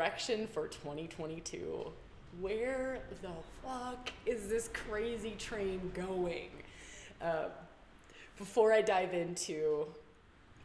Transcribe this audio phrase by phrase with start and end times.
[0.00, 1.92] direction for 2022.
[2.40, 3.28] Where the
[3.62, 6.48] fuck is this crazy train going?
[7.20, 7.48] Uh,
[8.38, 9.86] before I dive into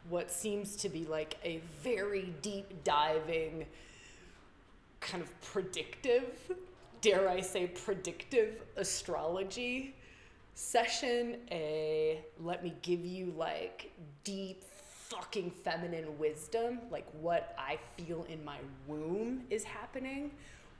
[0.08, 3.66] what seems to be like a very deep diving,
[5.00, 6.50] kind of predictive,
[7.02, 9.94] dare I say, predictive astrology
[10.54, 13.92] session, a let me give you like
[14.24, 14.64] deep
[15.08, 20.32] fucking feminine wisdom, like what I feel in my womb is happening,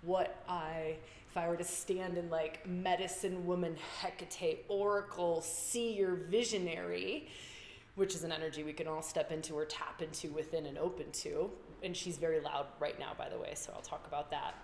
[0.02, 0.97] what I
[1.30, 7.29] if I were to stand in like medicine woman Hecate, oracle, seer, visionary,
[7.95, 11.11] which is an energy we can all step into or tap into within and open
[11.13, 11.51] to.
[11.83, 14.55] And she's very loud right now, by the way, so I'll talk about that.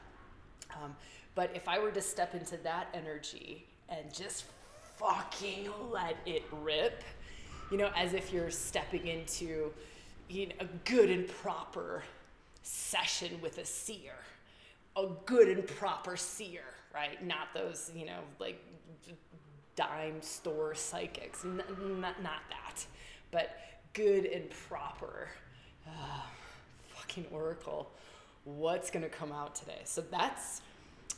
[0.82, 0.96] Um,
[1.34, 4.44] but if I were to step into that energy and just
[4.96, 7.04] fucking let it rip,
[7.72, 9.72] you know, as if you're stepping into
[10.28, 12.02] you know, a good and proper
[12.62, 14.12] session with a seer,
[14.94, 17.24] a good and proper seer, right?
[17.26, 18.62] Not those, you know, like
[19.74, 21.62] dime store psychics, N-
[21.98, 22.84] not, not that,
[23.30, 23.56] but
[23.94, 25.28] good and proper.
[25.88, 26.20] Uh,
[26.94, 27.90] fucking oracle.
[28.44, 29.80] What's gonna come out today?
[29.84, 30.60] So that's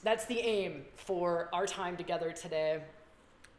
[0.05, 2.81] that's the aim for our time together today.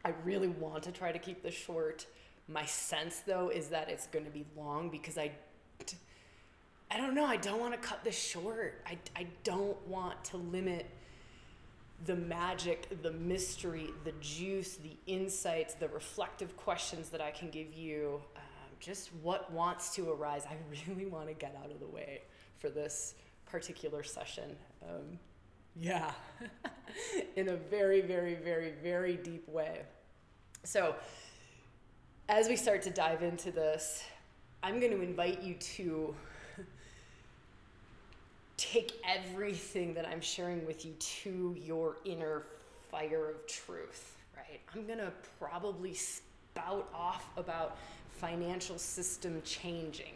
[0.04, 2.06] I really want to try to keep this short.
[2.48, 5.32] My sense though is that it's going to be long because I
[6.88, 8.82] I don't know, I don't want to cut this short.
[8.86, 10.86] I I don't want to limit
[12.04, 17.72] the magic, the mystery, the juice, the insights, the reflective questions that I can give
[17.72, 18.42] you, um,
[18.80, 20.44] just what wants to arise.
[20.50, 22.22] I really want to get out of the way
[22.58, 23.14] for this
[23.46, 24.56] particular session.
[24.82, 25.18] Um,
[25.78, 26.12] yeah,
[27.36, 29.82] in a very, very, very, very deep way.
[30.64, 30.96] So,
[32.28, 34.04] as we start to dive into this,
[34.62, 36.14] I'm going to invite you to
[38.56, 42.42] take everything that I'm sharing with you to your inner
[42.88, 44.60] fire of truth, right?
[44.74, 47.76] I'm going to probably spout off about
[48.10, 50.14] financial system changing,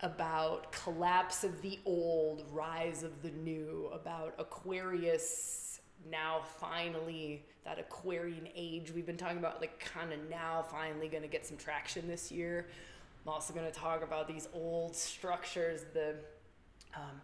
[0.00, 5.73] about collapse of the old, rise of the new, about Aquarius
[6.10, 11.22] now finally that Aquarian age we've been talking about, like kind of now finally going
[11.22, 12.66] to get some traction this year.
[13.24, 16.14] I'm also going to talk about these old structures, the
[16.94, 17.20] um,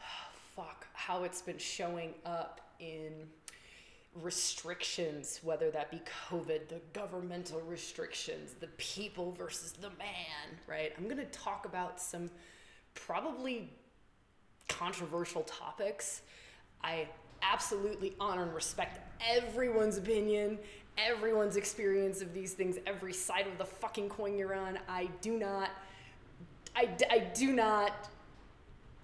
[0.56, 3.12] fuck, how it's been showing up in
[4.22, 6.00] restrictions, whether that be
[6.30, 10.92] COVID, the governmental restrictions, the people versus the man, right?
[10.96, 12.30] I'm going to talk about some
[12.94, 13.70] probably
[14.68, 16.22] controversial topics.
[16.82, 17.08] I
[17.42, 20.58] absolutely honor and respect everyone's opinion,
[20.98, 24.78] everyone's experience of these things, every side of the fucking coin you're on.
[24.88, 25.70] I do not,
[26.74, 28.08] I, I do not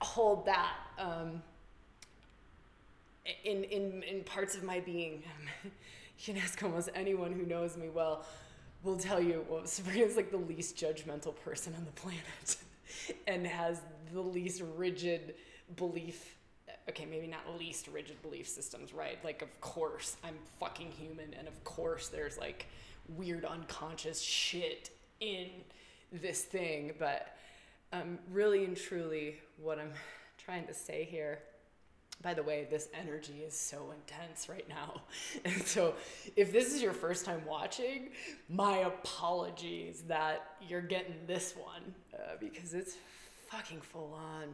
[0.01, 1.43] hold that um,
[3.45, 5.23] in, in, in parts of my being.
[5.65, 8.25] you can ask almost anyone who knows me well
[8.83, 12.57] will tell you, well, Sabrina's like the least judgmental person on the planet
[13.27, 13.81] and has
[14.13, 15.35] the least rigid
[15.77, 16.37] belief
[16.89, 19.19] okay, maybe not least rigid belief systems, right?
[19.25, 22.67] Like, of course, I'm fucking human, and of course, there's like
[23.09, 24.91] weird unconscious shit
[25.21, 25.49] in
[26.13, 27.37] this thing, but
[27.93, 29.93] um, really and truly, what I'm
[30.39, 31.41] trying to say here.
[32.21, 35.03] By the way, this energy is so intense right now.
[35.45, 35.95] And so,
[36.37, 38.11] if this is your first time watching,
[38.49, 42.97] my apologies that you're getting this one uh, because it's
[43.49, 44.49] fucking full on.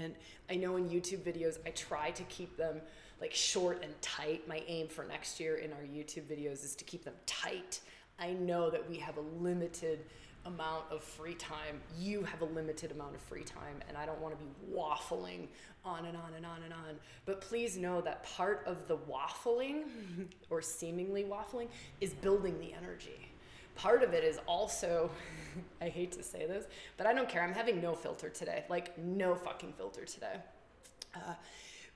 [0.00, 0.14] And
[0.48, 2.80] I know in YouTube videos, I try to keep them
[3.20, 4.48] like short and tight.
[4.48, 7.80] My aim for next year in our YouTube videos is to keep them tight.
[8.18, 10.00] I know that we have a limited
[10.46, 11.80] amount of free time.
[11.98, 15.48] You have a limited amount of free time, and I don't want to be waffling
[15.84, 16.96] on and on and on and on.
[17.26, 19.84] But please know that part of the waffling,
[20.50, 21.68] or seemingly waffling,
[22.00, 23.29] is building the energy
[23.80, 25.10] part of it is also
[25.80, 26.66] I hate to say this,
[26.96, 27.42] but I don't care.
[27.42, 28.64] I'm having no filter today.
[28.68, 30.36] Like no fucking filter today.
[31.14, 31.34] Uh,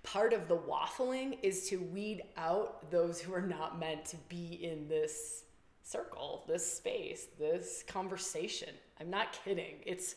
[0.02, 4.58] part of the waffling is to weed out those who are not meant to be
[4.62, 5.44] in this
[5.82, 8.70] circle, this space, this conversation.
[9.00, 9.76] I'm not kidding.
[9.86, 10.16] It's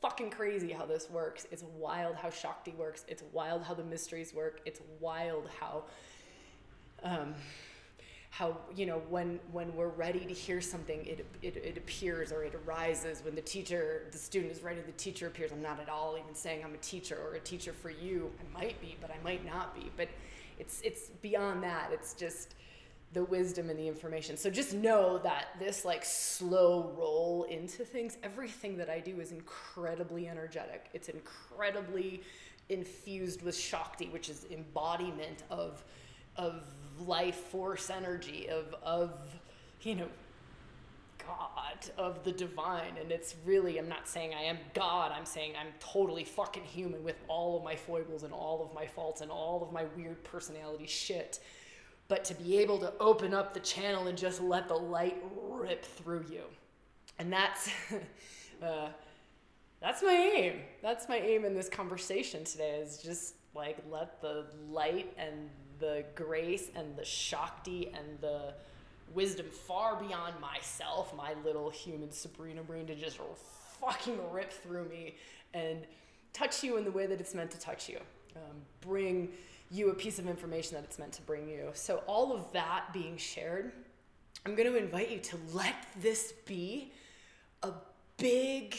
[0.00, 1.46] fucking crazy how this works.
[1.50, 3.04] It's wild how Shakti works.
[3.08, 4.60] It's wild how the mysteries work.
[4.64, 5.84] It's wild how
[7.02, 7.34] um,
[8.34, 12.42] how you know when when we're ready to hear something it, it it appears or
[12.42, 13.22] it arises.
[13.24, 15.52] When the teacher the student is ready the teacher appears.
[15.52, 18.32] I'm not at all even saying i'm a teacher or a teacher for you.
[18.40, 19.88] I might be but i might not be.
[19.96, 20.08] But
[20.58, 21.90] it's it's beyond that.
[21.92, 22.56] It's just
[23.12, 24.36] the wisdom and the information.
[24.36, 29.30] So just know that this like slow roll into things everything that i do is
[29.30, 30.86] incredibly energetic.
[30.92, 32.24] It's incredibly
[32.68, 35.84] infused with Shakti, which is embodiment of
[36.36, 36.64] of
[37.06, 39.12] life force energy, of of
[39.82, 40.08] you know
[41.26, 42.96] God, of the divine.
[43.00, 47.02] And it's really, I'm not saying I am God, I'm saying I'm totally fucking human
[47.02, 50.22] with all of my foibles and all of my faults and all of my weird
[50.24, 51.40] personality shit.
[52.08, 55.16] But to be able to open up the channel and just let the light
[55.48, 56.42] rip through you.
[57.18, 57.70] And that's.
[58.62, 58.88] uh,
[59.80, 60.60] that's my aim.
[60.80, 66.04] That's my aim in this conversation today is just like let the light and the
[66.14, 68.54] grace and the shakti and the
[69.12, 73.18] wisdom far beyond myself, my little human Sabrina brain, to just
[73.80, 75.16] fucking rip through me
[75.52, 75.86] and
[76.32, 77.98] touch you in the way that it's meant to touch you.
[78.36, 79.30] Um, bring
[79.70, 81.70] you a piece of information that it's meant to bring you.
[81.74, 83.72] So, all of that being shared,
[84.44, 86.92] I'm going to invite you to let this be
[87.62, 87.70] a
[88.16, 88.76] big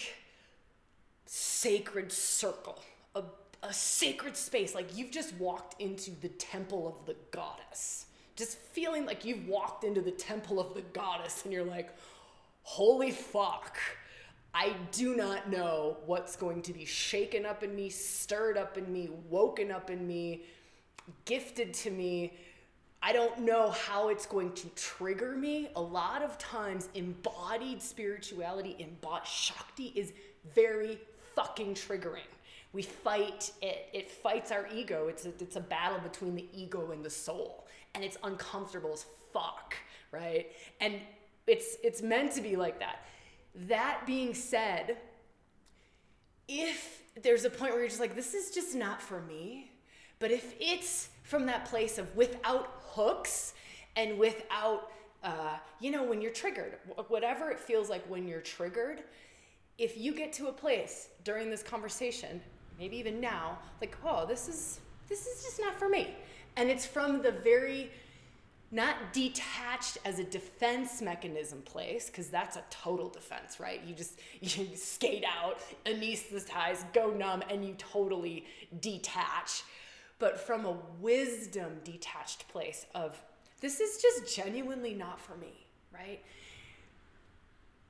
[1.25, 2.80] sacred circle,
[3.15, 3.24] a,
[3.65, 4.73] a sacred space.
[4.73, 9.83] Like you've just walked into the temple of the goddess just feeling like you've walked
[9.83, 11.89] into the temple of the goddess and you're like,
[12.63, 13.77] holy fuck.
[14.53, 18.91] I do not know what's going to be shaken up in me, stirred up in
[18.91, 20.44] me, woken up in me,
[21.25, 22.33] gifted to me.
[23.01, 25.69] I don't know how it's going to trigger me.
[25.75, 30.13] A lot of times, embodied spirituality, embodied Shakti is
[30.53, 31.00] very
[31.35, 32.31] fucking triggering.
[32.75, 35.07] We fight it, it fights our ego.
[35.07, 39.06] It's a, it's a battle between the ego and the soul and it's uncomfortable as
[39.33, 39.75] fuck,
[40.12, 40.51] right?
[40.81, 40.95] And
[41.48, 43.06] it's it's meant to be like that.
[43.68, 44.98] That being said,
[46.48, 49.72] if there's a point where you're just like, this is just not for me,
[50.19, 53.54] but if it's from that place of without hooks
[53.95, 54.92] and without,
[55.24, 56.77] uh, you know, when you're triggered,
[57.07, 59.04] whatever it feels like when you're triggered,
[59.77, 62.42] if you get to a place during this conversation,
[62.80, 66.16] maybe even now, like, oh, this is this is just not for me.
[66.56, 67.92] And it's from the very
[68.72, 73.81] not detached as a defense mechanism place because that's a total defense right?
[73.86, 78.45] You just you skate out anesthetize go numb and you totally
[78.81, 79.63] detach.
[80.18, 83.22] But from a wisdom detached place of
[83.62, 86.22] this is just genuinely not for me right?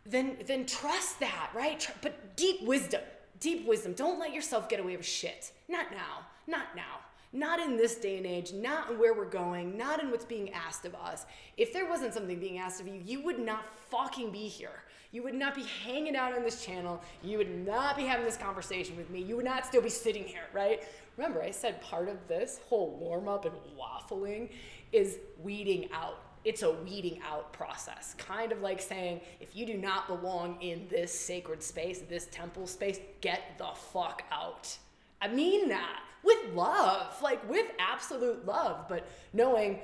[0.06, 1.90] Then then trust that right?
[2.02, 3.02] But deep wisdom
[3.40, 7.00] deep wisdom don't let yourself get away with shit not now not now
[7.36, 10.52] not in this day and age, not in where we're going, not in what's being
[10.54, 11.26] asked of us.
[11.58, 14.84] If there wasn't something being asked of you, you would not fucking be here.
[15.12, 17.02] You would not be hanging out on this channel.
[17.22, 19.22] You would not be having this conversation with me.
[19.22, 20.84] You would not still be sitting here, right?
[21.18, 24.50] Remember, I said part of this whole warm up and waffling
[24.92, 26.20] is weeding out.
[26.46, 28.16] It's a weeding out process.
[28.18, 32.68] Kind of like saying, if you do not belong in this sacred space, this temple
[32.68, 34.78] space, get the fuck out.
[35.22, 39.80] I mean that with love, like with absolute love, but knowing,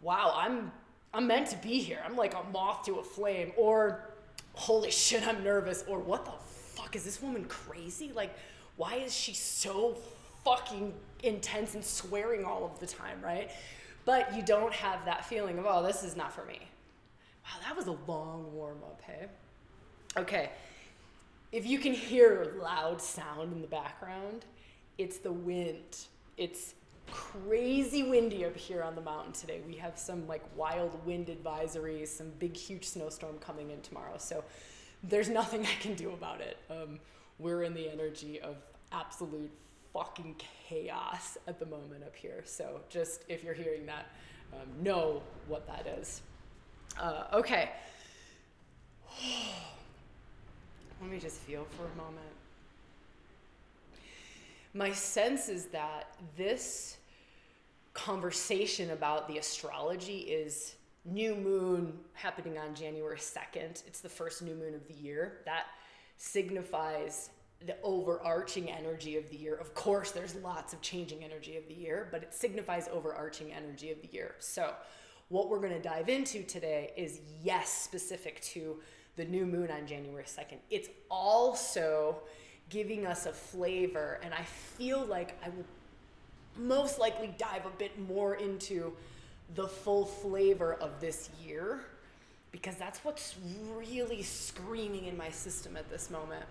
[0.00, 0.72] wow, I'm
[1.14, 2.00] I'm meant to be here.
[2.04, 4.10] I'm like a moth to a flame, or
[4.52, 8.12] holy shit, I'm nervous, or what the fuck is this woman crazy?
[8.14, 8.36] Like,
[8.76, 9.96] why is she so
[10.44, 10.92] fucking
[11.22, 13.50] intense and swearing all of the time, right?
[14.06, 16.60] But you don't have that feeling of, oh, this is not for me.
[17.44, 19.26] Wow, that was a long warm up, hey?
[20.16, 20.50] Okay,
[21.52, 24.46] if you can hear loud sound in the background,
[24.96, 26.06] it's the wind.
[26.36, 26.74] It's
[27.10, 29.60] crazy windy up here on the mountain today.
[29.66, 34.14] We have some like wild wind advisories, some big, huge snowstorm coming in tomorrow.
[34.18, 34.44] So
[35.02, 36.56] there's nothing I can do about it.
[36.70, 36.98] Um,
[37.38, 38.56] we're in the energy of
[38.92, 39.50] absolute
[39.92, 40.36] fucking
[40.68, 42.42] chaos at the moment up here.
[42.44, 44.06] So just if you're hearing that,
[44.52, 46.22] um, know what that is.
[47.00, 47.70] Uh, okay.
[51.00, 52.32] Let me just feel for a moment
[54.76, 56.98] my sense is that this
[57.94, 60.74] conversation about the astrology is
[61.06, 63.82] new moon happening on January 2nd.
[63.86, 65.38] It's the first new moon of the year.
[65.46, 65.66] That
[66.18, 67.30] signifies
[67.64, 69.54] the overarching energy of the year.
[69.54, 73.90] Of course, there's lots of changing energy of the year, but it signifies overarching energy
[73.90, 74.34] of the year.
[74.38, 74.74] So,
[75.28, 78.76] what we're going to dive into today is yes, specific to
[79.16, 80.58] the new moon on January 2nd.
[80.70, 82.18] It's also
[82.68, 84.20] giving us a flavor.
[84.22, 85.64] And I feel like I will
[86.56, 88.92] most likely dive a bit more into
[89.54, 91.80] the full flavor of this year
[92.50, 93.36] because that's what's
[93.76, 96.44] really screaming in my system at this moment.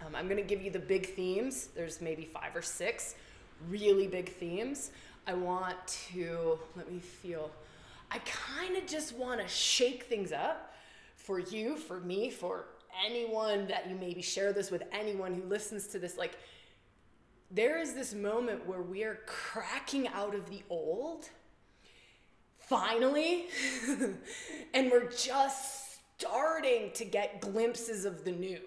[0.00, 1.68] Um, I'm going to give you the big themes.
[1.74, 3.14] There's maybe five or six
[3.68, 4.90] really big themes.
[5.26, 5.76] I want
[6.12, 7.50] to, let me feel,
[8.10, 10.74] I kind of just want to shake things up
[11.16, 12.66] for you, for me, for
[13.06, 16.38] anyone that you maybe share this with anyone who listens to this like
[17.54, 21.28] there is this moment where we are cracking out of the old,
[22.58, 23.46] finally,
[24.74, 28.60] and we're just starting to get glimpses of the new.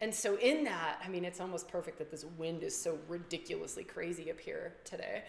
[0.00, 3.82] And so, in that, I mean, it's almost perfect that this wind is so ridiculously
[3.82, 5.24] crazy up here today,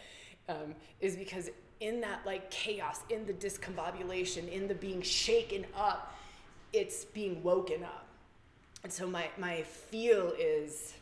[0.48, 1.50] um, is because
[1.80, 6.16] in that like chaos, in the discombobulation, in the being shaken up,
[6.72, 8.06] it's being woken up.
[8.84, 10.94] And so, my, my feel is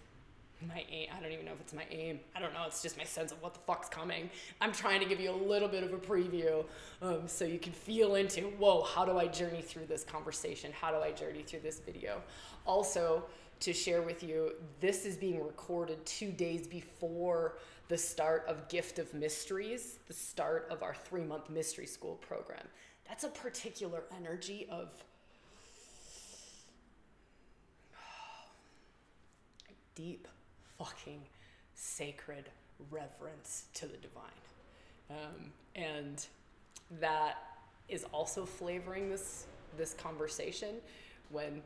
[0.65, 1.09] my aim.
[1.15, 2.19] I don't even know if it's my aim.
[2.36, 2.63] I don't know.
[2.65, 4.29] It's just my sense of what the fuck's coming.
[4.59, 6.65] I'm trying to give you a little bit of a preview
[7.01, 10.71] um, so you can feel into, whoa, how do I journey through this conversation?
[10.71, 12.21] How do I journey through this video?
[12.65, 13.24] Also,
[13.59, 14.53] to share with you.
[14.79, 20.67] This is being recorded two days before the start of Gift of Mysteries, the start
[20.69, 22.65] of our three month mystery school program.
[23.07, 24.91] That's a particular energy of
[29.95, 30.27] deep
[30.77, 31.21] fucking
[31.73, 32.49] sacred
[32.91, 34.23] reverence to the divine.
[35.09, 36.25] Um, and
[36.99, 37.37] that
[37.89, 39.45] is also flavoring this
[39.77, 40.75] this conversation
[41.29, 41.61] when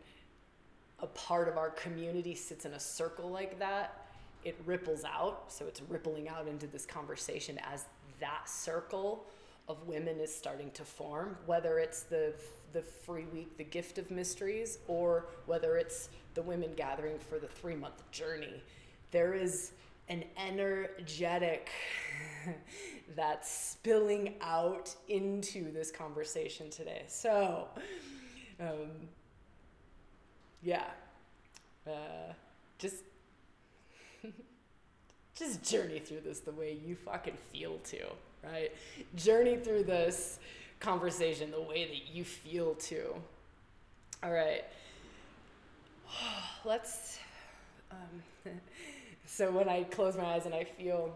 [1.01, 4.05] a part of our community sits in a circle like that,
[4.43, 5.45] it ripples out.
[5.51, 7.85] So it's rippling out into this conversation as
[8.19, 9.25] that circle
[9.67, 12.33] of women is starting to form, whether it's the
[12.73, 17.47] the free week, the gift of mysteries, or whether it's the women gathering for the
[17.47, 18.63] three month journey.
[19.11, 19.73] There is
[20.07, 21.69] an energetic
[23.15, 27.03] that's spilling out into this conversation today.
[27.07, 27.67] So,
[28.59, 28.89] um,
[30.63, 30.83] yeah,
[31.87, 32.33] uh,
[32.77, 33.03] just
[35.35, 37.99] just journey through this the way you fucking feel to,
[38.43, 38.71] right?
[39.15, 40.39] Journey through this
[40.79, 43.13] conversation the way that you feel to.
[44.23, 44.63] All right.
[46.65, 47.19] Let's.
[47.91, 48.51] Um,
[49.25, 51.15] so when I close my eyes and I feel.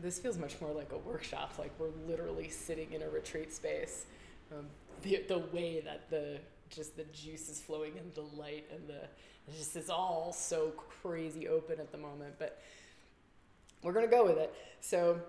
[0.00, 4.06] This feels much more like a workshop, like we're literally sitting in a retreat space.
[4.50, 4.64] Um,
[5.02, 6.38] the, the way that the
[6.74, 9.08] just the juice is flowing and the light and the
[9.46, 12.62] it's just it's all so crazy open at the moment but
[13.82, 14.54] we're gonna go with it.
[14.80, 15.20] So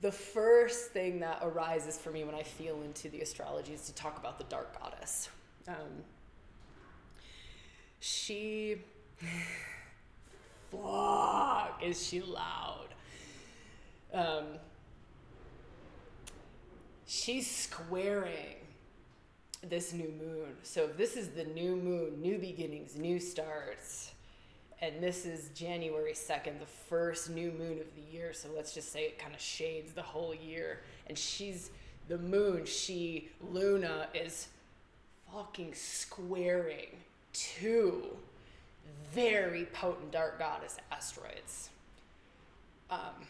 [0.00, 3.94] the first thing that arises for me when i feel into the astrology is to
[3.94, 5.28] talk about the dark goddess.
[5.66, 6.04] Um,
[8.00, 8.76] she
[10.70, 12.88] fuck is she loud.
[14.14, 14.44] Um,
[17.06, 18.56] she's squaring
[19.62, 20.54] this new moon.
[20.62, 24.12] So this is the new moon, new beginnings, new starts.
[24.80, 28.32] And this is January 2nd, the first new moon of the year.
[28.32, 30.82] So let's just say it kind of shades the whole year.
[31.08, 31.70] And she's
[32.08, 34.48] the moon, she, Luna, is
[35.32, 36.88] fucking squaring
[37.32, 38.04] two
[39.12, 41.70] very potent dark goddess asteroids.
[42.90, 43.26] Um,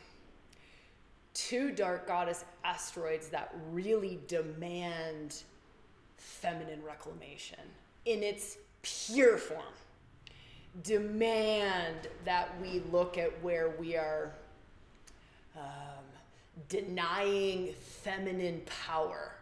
[1.35, 5.43] two dark goddess asteroids that really demand
[6.19, 7.59] feminine reclamation
[8.05, 9.63] in its pure form.
[10.83, 14.33] Demand that we look at where we are
[15.57, 16.05] um,
[16.69, 17.73] denying
[18.03, 19.33] feminine power,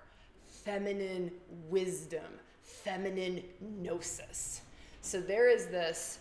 [0.49, 1.31] feminine
[1.69, 2.25] wisdom,
[2.63, 4.63] feminine gnosis.
[5.03, 6.19] So there is this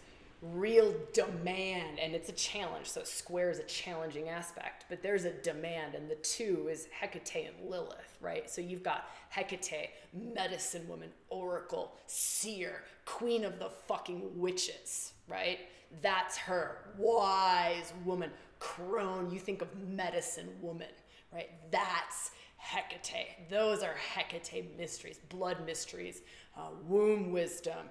[0.53, 5.31] real demand and it's a challenge so square is a challenging aspect but there's a
[5.31, 8.49] demand and the two is hecate and lilith right?
[8.49, 15.59] So you've got hecate medicine woman oracle seer queen of the fucking witches right?
[16.01, 16.77] That's her.
[16.97, 20.89] Wise woman crone you think of medicine woman
[21.33, 21.49] right?
[21.71, 23.49] That's hecate.
[23.49, 26.21] Those are hecate mysteries blood mysteries
[26.57, 27.87] uh, womb wisdom.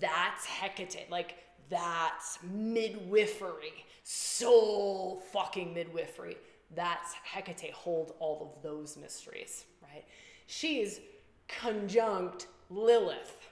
[0.00, 1.10] That's hecate.
[1.10, 1.36] Like
[1.68, 6.36] that's midwifery, soul fucking midwifery.
[6.74, 10.04] That's Hecate hold all of those mysteries, right?
[10.46, 11.00] She's
[11.48, 13.48] conjunct Lilith.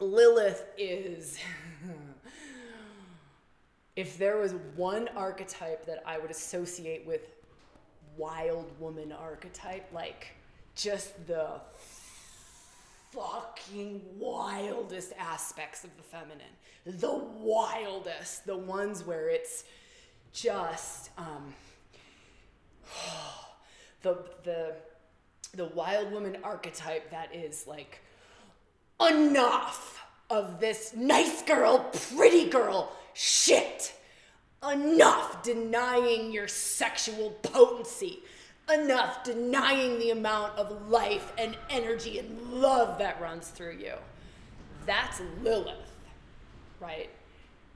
[0.00, 1.38] Lilith is,
[3.96, 7.28] if there was one archetype that I would associate with
[8.16, 10.28] wild woman archetype, like
[10.74, 11.60] just the
[13.12, 16.40] fucking wildest aspects of the feminine.
[16.86, 19.64] The wildest, the ones where it's
[20.32, 21.54] just um,
[24.02, 24.74] the the
[25.54, 28.00] the wild woman archetype that is like
[29.06, 33.92] enough of this nice girl, pretty girl shit.
[34.70, 38.22] Enough denying your sexual potency
[38.72, 43.94] enough denying the amount of life and energy and love that runs through you.
[44.86, 45.96] That's Lilith,
[46.80, 47.10] right?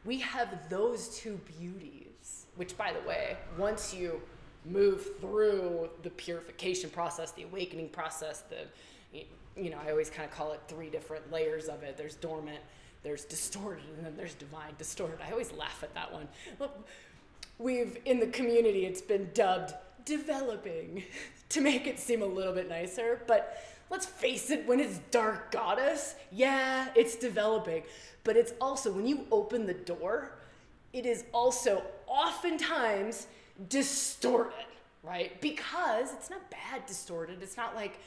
[0.04, 2.06] We have those two beauties
[2.56, 4.20] which by the way, once you
[4.64, 8.66] move through the purification process, the awakening process, the
[9.58, 11.96] you know, I always kind of call it three different layers of it.
[11.96, 12.58] There's dormant,
[13.02, 15.18] there's distorted, and then there's divine distorted.
[15.26, 16.28] I always laugh at that one.
[17.58, 19.72] We've in the community it's been dubbed
[20.06, 21.04] developing
[21.50, 25.52] to make it seem a little bit nicer, but let's face it, when it's dark
[25.52, 27.82] goddess, yeah, it's developing.
[28.24, 30.32] But it's also when you open the door,
[30.92, 33.26] it is also oftentimes
[33.68, 34.66] distorted,
[35.02, 35.40] right?
[35.40, 37.42] Because it's not bad distorted.
[37.42, 37.98] It's not like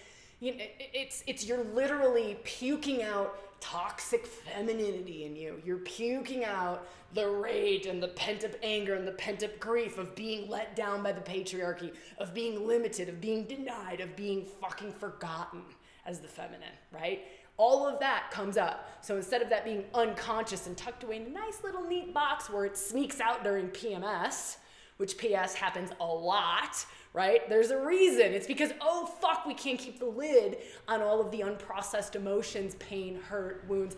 [0.41, 5.62] you know, it's it's you're literally puking out toxic femininity in you.
[5.66, 9.98] You're puking out the rage and the pent up anger and the pent up grief
[9.98, 14.46] of being let down by the patriarchy, of being limited, of being denied, of being
[14.62, 15.62] fucking forgotten
[16.06, 17.22] as the feminine, right?
[17.58, 18.89] All of that comes up.
[19.01, 22.50] So instead of that being unconscious and tucked away in a nice little neat box
[22.50, 24.58] where it sneaks out during PMS,
[25.00, 27.48] which PS happens a lot, right?
[27.48, 28.34] There's a reason.
[28.34, 30.58] It's because, oh, fuck, we can't keep the lid
[30.89, 33.96] on all of the unprocessed emotions, pain, hurt, wounds,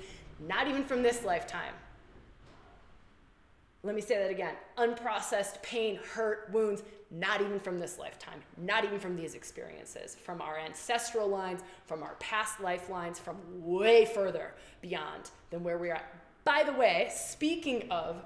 [0.48, 1.74] not even from this lifetime.
[3.82, 4.54] Let me say that again.
[4.78, 10.40] Unprocessed pain, hurt, wounds, not even from this lifetime, not even from these experiences, from
[10.40, 14.54] our ancestral lines, from our past lifelines, from way further
[14.84, 16.14] beyond than where we're at.
[16.44, 18.24] By the way, speaking of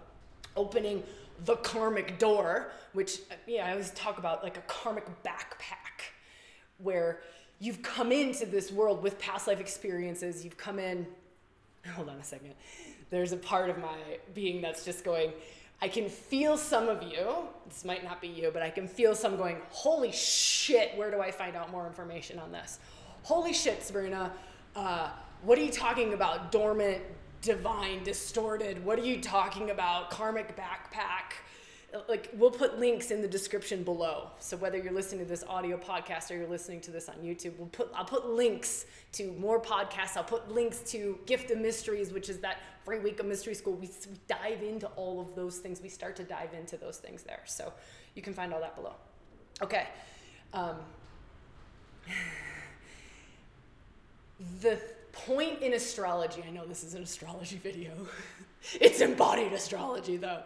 [0.58, 1.04] opening
[1.44, 6.14] the karmic door, which yeah, I always talk about like a karmic backpack,
[6.78, 7.20] where
[7.60, 10.44] you've come into this world with past life experiences.
[10.44, 11.06] You've come in.
[11.96, 12.54] Hold on a second.
[13.10, 13.98] There's a part of my
[14.34, 15.32] being that's just going.
[15.82, 17.28] I can feel some of you.
[17.68, 19.58] This might not be you, but I can feel some going.
[19.70, 20.98] Holy shit!
[20.98, 22.80] Where do I find out more information on this?
[23.24, 24.32] Holy shit, Sabrina.
[24.76, 25.10] Uh,
[25.44, 26.52] what are you talking about?
[26.52, 27.02] Dormant
[27.46, 28.84] divine, distorted.
[28.84, 30.10] What are you talking about?
[30.10, 31.36] Karmic backpack.
[32.10, 34.32] Like, we'll put links in the description below.
[34.40, 37.58] So whether you're listening to this audio podcast or you're listening to this on YouTube,
[37.58, 40.18] we'll put I'll put links to more podcasts.
[40.18, 43.74] I'll put links to Gift of Mysteries, which is that free week of mystery school.
[43.74, 43.90] We,
[44.28, 45.80] dive into all of those things.
[45.82, 47.44] We start to dive into those things there.
[47.46, 47.72] So
[48.16, 48.94] you can find all that below.
[49.62, 49.88] Okay.
[50.52, 50.78] Um,
[54.62, 54.82] the
[55.16, 57.92] point in astrology, I know this is an astrology video.
[58.80, 60.44] it's embodied astrology though.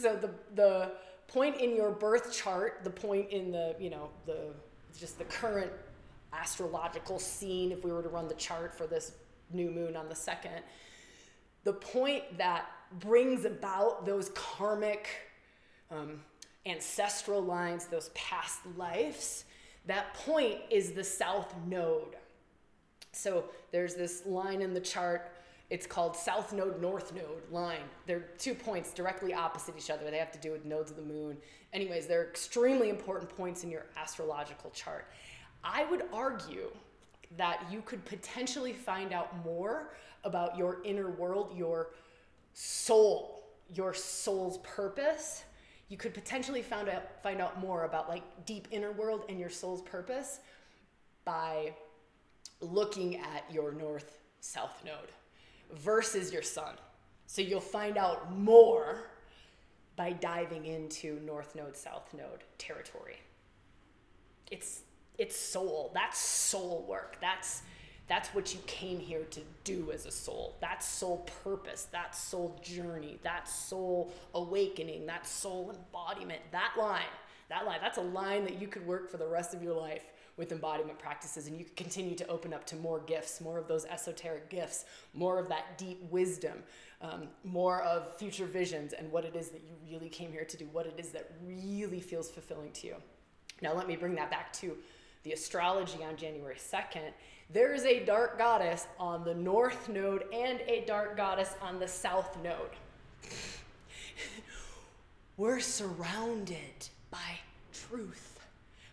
[0.00, 0.92] So the the
[1.28, 4.54] point in your birth chart, the point in the, you know, the
[4.98, 5.70] just the current
[6.32, 9.12] astrological scene if we were to run the chart for this
[9.50, 10.62] new moon on the second,
[11.64, 12.66] the point that
[13.00, 15.08] brings about those karmic
[15.90, 16.20] um,
[16.66, 19.44] ancestral lines, those past lives,
[19.86, 22.16] that point is the south node.
[23.12, 25.32] So there's this line in the chart.
[25.70, 27.84] It's called South Node, North Node line.
[28.06, 30.10] They're two points directly opposite each other.
[30.10, 31.36] They have to do with nodes of the moon.
[31.72, 35.06] Anyways, they're extremely important points in your astrological chart.
[35.62, 36.70] I would argue
[37.36, 39.90] that you could potentially find out more
[40.24, 41.90] about your inner world, your
[42.54, 43.44] soul,
[43.74, 45.44] your soul's purpose.
[45.88, 49.50] You could potentially find out find out more about like deep inner world and your
[49.50, 50.40] soul's purpose
[51.24, 51.74] by
[52.60, 55.12] looking at your north south node
[55.72, 56.74] versus your sun.
[57.26, 59.10] So you'll find out more
[59.96, 63.16] by diving into north node south node territory.
[64.50, 64.82] It's
[65.18, 65.90] it's soul.
[65.94, 67.18] That's soul work.
[67.20, 67.62] That's
[68.06, 70.56] that's what you came here to do as a soul.
[70.60, 71.88] That's soul purpose.
[71.92, 73.18] That's soul journey.
[73.22, 75.04] That's soul awakening.
[75.04, 76.40] That's soul embodiment.
[76.50, 77.02] That line,
[77.50, 80.04] that line, that's a line that you could work for the rest of your life
[80.38, 83.68] with embodiment practices and you can continue to open up to more gifts more of
[83.68, 86.62] those esoteric gifts more of that deep wisdom
[87.02, 90.56] um, more of future visions and what it is that you really came here to
[90.56, 92.96] do what it is that really feels fulfilling to you.
[93.62, 94.76] Now let me bring that back to
[95.24, 97.12] the astrology on january 2nd
[97.50, 101.88] there is a dark goddess on the north node and a dark goddess on the
[101.88, 102.76] south node.
[105.38, 107.38] We're surrounded by
[107.72, 108.38] truth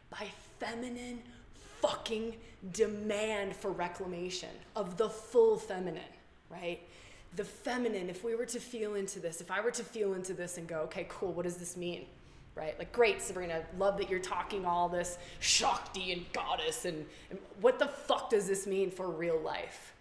[0.10, 0.28] by
[0.58, 1.22] feminine
[1.86, 2.36] fucking
[2.72, 6.02] demand for reclamation of the full feminine,
[6.50, 6.80] right?
[7.36, 10.34] The feminine, if we were to feel into this, if I were to feel into
[10.34, 12.06] this and go, okay, cool, what does this mean?
[12.56, 12.78] Right?
[12.80, 17.80] Like, great, Sabrina, love that you're talking all this Shakti and goddess, and, and what
[17.80, 19.94] the fuck does this mean for real life?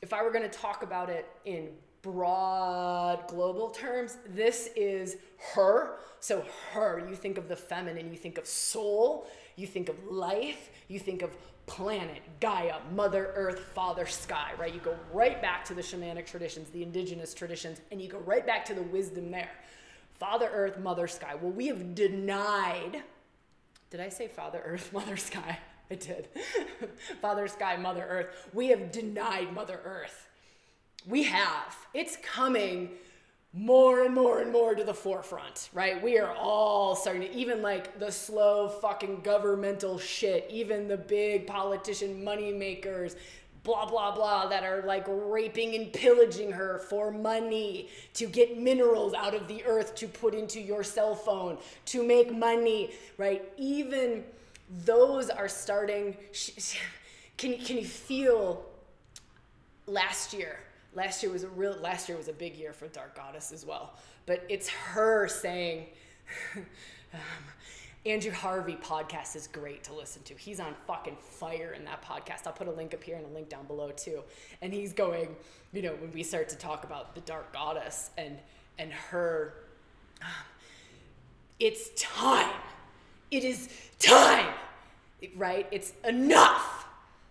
[0.00, 1.68] If I were gonna talk about it in
[2.02, 5.16] broad global terms, this is
[5.54, 5.96] her.
[6.20, 10.70] So, her, you think of the feminine, you think of soul, you think of life,
[10.88, 11.30] you think of
[11.66, 14.72] planet, Gaia, Mother Earth, Father Sky, right?
[14.74, 18.46] You go right back to the shamanic traditions, the indigenous traditions, and you go right
[18.46, 19.50] back to the wisdom there.
[20.18, 21.34] Father Earth, Mother Sky.
[21.34, 23.02] Well, we have denied.
[23.90, 25.58] Did I say Father Earth, Mother Sky?
[25.90, 26.28] I did.
[27.20, 28.48] Father Sky, Mother Earth.
[28.52, 30.28] We have denied Mother Earth.
[31.06, 31.76] We have.
[31.92, 32.90] It's coming
[33.54, 36.02] more and more and more to the forefront, right?
[36.02, 41.46] We are all starting to, even like the slow fucking governmental shit, even the big
[41.46, 43.14] politician money makers,
[43.62, 49.12] blah, blah, blah, that are like raping and pillaging her for money to get minerals
[49.12, 53.52] out of the earth to put into your cell phone, to make money, right?
[53.58, 54.24] Even
[54.84, 56.16] those are starting.
[57.36, 58.64] Can, can you feel
[59.86, 60.58] last year?
[60.94, 63.64] Last year was a real last year was a big year for dark goddess as
[63.64, 63.94] well.
[64.26, 65.86] But it's her saying
[66.56, 67.20] um,
[68.04, 70.34] andrew harvey podcast is great to listen to.
[70.34, 72.46] He's on fucking fire in that podcast.
[72.46, 74.22] I'll put a link up here and a link down below too.
[74.60, 75.34] And he's going
[75.72, 78.38] you know when we start to talk about the dark goddess and
[78.78, 79.54] and her
[80.20, 80.28] um,
[81.58, 82.50] it's time.
[83.30, 84.52] It is time
[85.36, 85.66] right?
[85.70, 86.86] It's enough.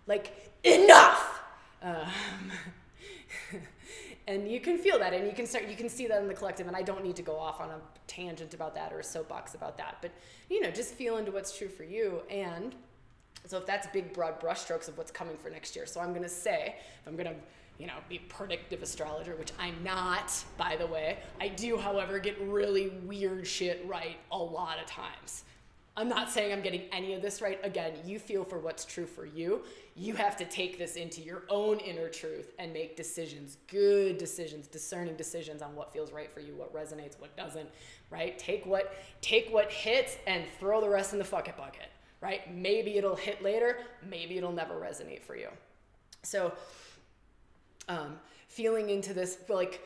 [0.06, 1.40] Like enough.
[1.82, 1.96] Um,
[4.26, 6.34] and you can feel that and you can start you can see that in the
[6.34, 9.04] collective and i don't need to go off on a tangent about that or a
[9.04, 10.10] soapbox about that but
[10.48, 12.74] you know just feel into what's true for you and
[13.46, 16.22] so if that's big broad brushstrokes of what's coming for next year so i'm going
[16.22, 17.34] to say if i'm going to
[17.78, 22.40] you know be predictive astrologer which i'm not by the way i do however get
[22.42, 25.44] really weird shit right a lot of times
[25.94, 27.60] I'm not saying I'm getting any of this right.
[27.62, 29.62] Again, you feel for what's true for you.
[29.94, 34.66] You have to take this into your own inner truth and make decisions, good decisions,
[34.66, 37.68] discerning decisions on what feels right for you, what resonates, what doesn't,
[38.10, 38.38] right?
[38.38, 41.90] Take what take what hits and throw the rest in the fucking bucket,
[42.22, 42.50] right?
[42.54, 45.48] Maybe it'll hit later, maybe it'll never resonate for you.
[46.22, 46.54] So
[47.88, 49.80] um, feeling into this like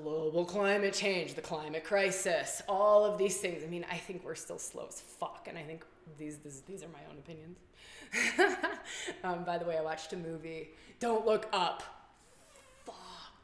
[0.00, 3.62] global climate change, the climate crisis, all of these things.
[3.62, 5.84] I mean, I think we're still slow as fuck, and I think
[6.18, 7.58] these these, these are my own opinions.
[9.24, 10.70] um, by the way, I watched a movie.
[10.98, 11.82] Don't look up.
[12.86, 12.94] Fuck,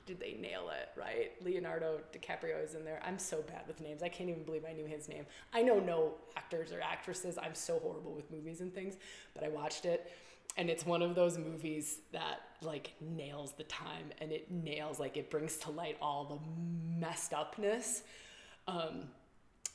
[0.07, 0.89] did they nail it?
[0.99, 1.33] Right?
[1.45, 3.01] Leonardo DiCaprio is in there.
[3.05, 4.03] I'm so bad with names.
[4.03, 5.27] I can't even believe I knew his name.
[5.53, 7.39] I know no actors or actresses.
[7.39, 8.97] I'm so horrible with movies and things,
[9.35, 10.11] but I watched it
[10.59, 15.17] and it's one of those movies that like nails the time and it nails like
[15.17, 18.03] it brings to light all the messed upness
[18.67, 19.05] um,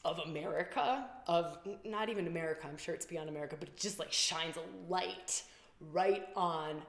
[0.03, 4.11] of America of not even America I'm sure it's beyond America but it just like
[4.11, 5.43] shines a light
[5.91, 6.81] right on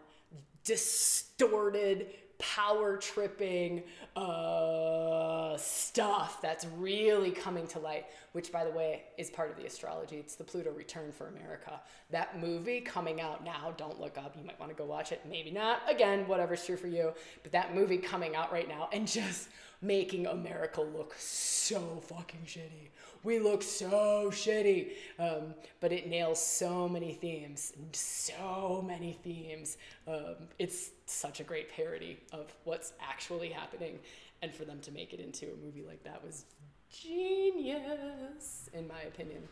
[0.64, 2.08] distorted
[2.52, 3.82] power tripping
[4.16, 9.64] uh, stuff that's really coming to light, which, by the way, is part of the
[9.64, 10.16] astrology.
[10.16, 11.80] It's the Pluto return for America.
[12.10, 14.34] That movie coming out now, don't look up.
[14.38, 15.22] You might want to go watch it.
[15.28, 15.80] Maybe not.
[15.88, 17.12] Again, whatever's true for you.
[17.42, 19.48] But that movie coming out right now and just
[19.80, 22.90] making America look so fucking shitty.
[23.24, 24.92] We look so shitty.
[25.18, 29.78] Um, but it nails so many themes, so many themes.
[30.06, 33.98] Um, it's such a great parody of what's actually happening.
[34.42, 36.44] And for them to make it into a movie like that was
[36.90, 39.42] genius, in my opinion.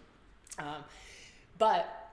[0.59, 0.85] Um,
[1.59, 2.11] but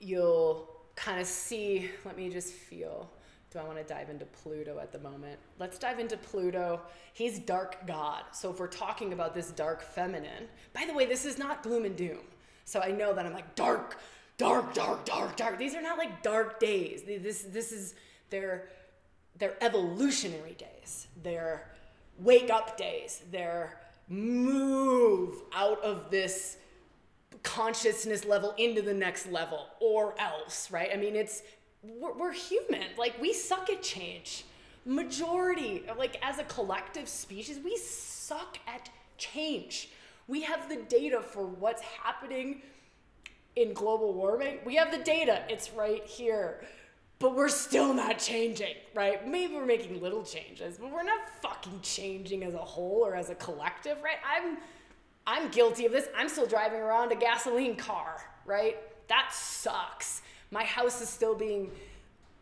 [0.00, 3.08] you'll kind of see, let me just feel
[3.54, 5.38] do I want to dive into Pluto at the moment?
[5.60, 6.80] Let's dive into Pluto.
[7.12, 8.24] He's dark god.
[8.32, 11.84] So if we're talking about this dark feminine, by the way, this is not gloom
[11.84, 12.18] and doom.
[12.64, 14.00] So I know that I'm like dark,
[14.38, 15.56] dark, dark, dark, dark.
[15.56, 17.04] These are not like dark days.
[17.04, 17.94] This this is
[18.30, 18.70] their
[19.38, 21.06] their evolutionary days.
[21.22, 21.70] Their
[22.18, 23.22] wake up days.
[23.30, 26.56] Their move out of this
[27.44, 30.90] consciousness level into the next level or else, right?
[30.92, 31.42] I mean, it's
[32.00, 32.88] we're, we're human.
[32.98, 34.44] Like we suck at change.
[34.86, 39.88] Majority, like as a collective species, we suck at change.
[40.26, 42.62] We have the data for what's happening
[43.56, 44.58] in global warming.
[44.64, 45.42] We have the data.
[45.48, 46.64] It's right here.
[47.18, 49.26] But we're still not changing, right?
[49.26, 53.30] Maybe we're making little changes, but we're not fucking changing as a whole or as
[53.30, 54.18] a collective, right?
[54.28, 54.58] I'm
[55.26, 56.06] I'm guilty of this.
[56.14, 58.76] I'm still driving around a gasoline car, right?
[59.08, 60.20] That sucks.
[60.50, 61.70] My house is still being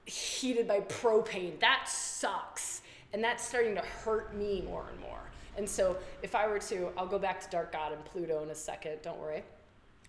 [0.04, 1.58] heated by propane.
[1.60, 2.82] That sucks.
[3.12, 5.20] And that's starting to hurt me more and more.
[5.56, 8.48] And so, if I were to, I'll go back to Dark God and Pluto in
[8.48, 9.42] a second, don't worry.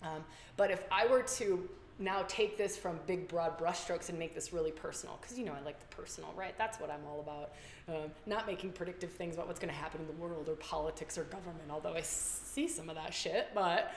[0.02, 0.24] Um,
[0.56, 4.52] but if I were to now take this from big, broad brushstrokes and make this
[4.52, 6.56] really personal, because you know I like the personal, right?
[6.58, 7.52] That's what I'm all about.
[7.88, 11.16] Um, not making predictive things about what's going to happen in the world or politics
[11.18, 13.48] or government, although I see some of that shit.
[13.54, 13.92] But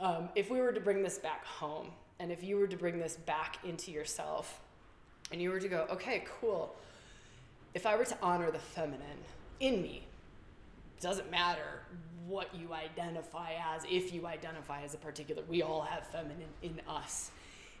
[0.00, 2.98] um, if we were to bring this back home, and if you were to bring
[2.98, 4.60] this back into yourself
[5.30, 6.74] and you were to go, okay, cool.
[7.74, 9.22] If I were to honor the feminine
[9.60, 10.02] in me,
[11.00, 11.82] doesn't matter
[12.26, 16.80] what you identify as, if you identify as a particular, we all have feminine in
[16.88, 17.30] us.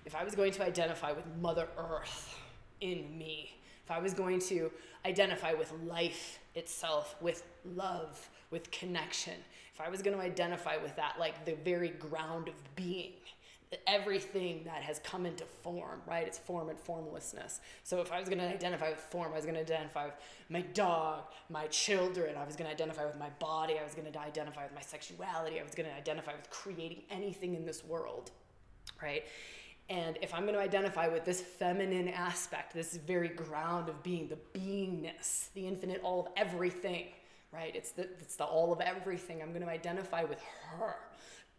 [0.04, 2.38] If I was going to identify with Mother Earth
[2.80, 4.70] in me, if I was going to
[5.04, 9.34] identify with life itself, with love, with connection,
[9.74, 13.12] if I was going to identify with that, like the very ground of being,
[13.86, 16.26] everything that has come into form, right?
[16.26, 17.60] It's form and formlessness.
[17.84, 20.14] So if I was going to identify with form, I was going to identify with
[20.48, 24.10] my dog, my children, I was going to identify with my body, I was going
[24.10, 27.84] to identify with my sexuality, I was going to identify with creating anything in this
[27.84, 28.30] world,
[29.02, 29.24] right?
[29.90, 34.28] And if I'm going to identify with this feminine aspect, this very ground of being,
[34.28, 37.06] the beingness, the infinite all of everything,
[37.52, 37.74] right?
[37.74, 39.40] It's the, it's the all of everything.
[39.42, 40.96] I'm going to identify with her,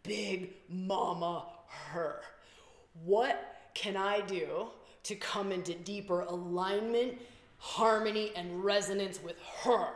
[0.04, 2.20] big mama her.
[3.04, 4.68] What can I do
[5.04, 7.18] to come into deeper alignment,
[7.58, 9.88] harmony, and resonance with her?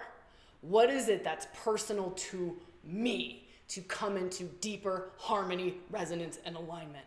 [0.63, 7.05] What is it that's personal to me to come into deeper harmony, resonance, and alignment?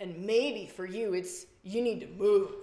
[0.00, 2.54] And maybe for you, it's you need to move.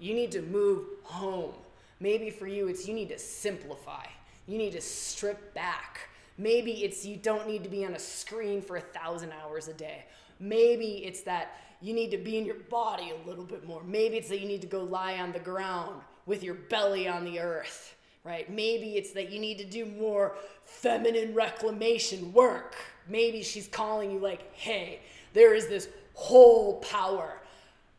[0.00, 1.52] You need to move home.
[2.00, 4.06] Maybe for you, it's you need to simplify.
[4.46, 6.08] You need to strip back.
[6.38, 9.74] Maybe it's you don't need to be on a screen for a thousand hours a
[9.74, 10.04] day.
[10.40, 13.82] Maybe it's that you need to be in your body a little bit more.
[13.84, 17.24] Maybe it's that you need to go lie on the ground with your belly on
[17.24, 18.48] the earth, right?
[18.50, 22.76] Maybe it's that you need to do more feminine reclamation work.
[23.08, 25.00] Maybe she's calling you, like, hey,
[25.32, 27.40] there is this whole power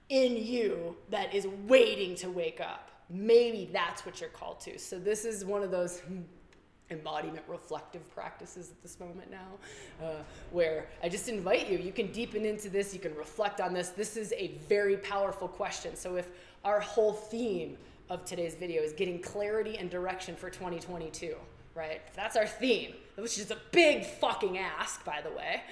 [0.09, 2.89] in you that is waiting to wake up.
[3.09, 4.79] Maybe that's what you're called to.
[4.79, 6.01] So, this is one of those
[6.93, 10.13] embodiment reflective practices at this moment now, uh,
[10.51, 11.77] where I just invite you.
[11.77, 13.89] You can deepen into this, you can reflect on this.
[13.89, 15.95] This is a very powerful question.
[15.95, 16.29] So, if
[16.63, 17.77] our whole theme
[18.09, 21.35] of today's video is getting clarity and direction for 2022,
[21.75, 22.01] right?
[22.15, 25.63] That's our theme, which is a big fucking ask, by the way.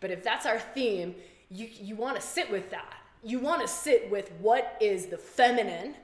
[0.00, 1.14] But if that's our theme,
[1.50, 2.94] you, you want to sit with that.
[3.22, 5.94] You want to sit with what is the feminine,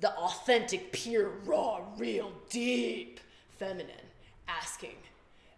[0.00, 3.20] the authentic, pure, raw, real, deep
[3.60, 4.08] feminine,
[4.48, 4.96] asking,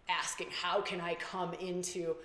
[0.09, 2.17] asking, how can I come into,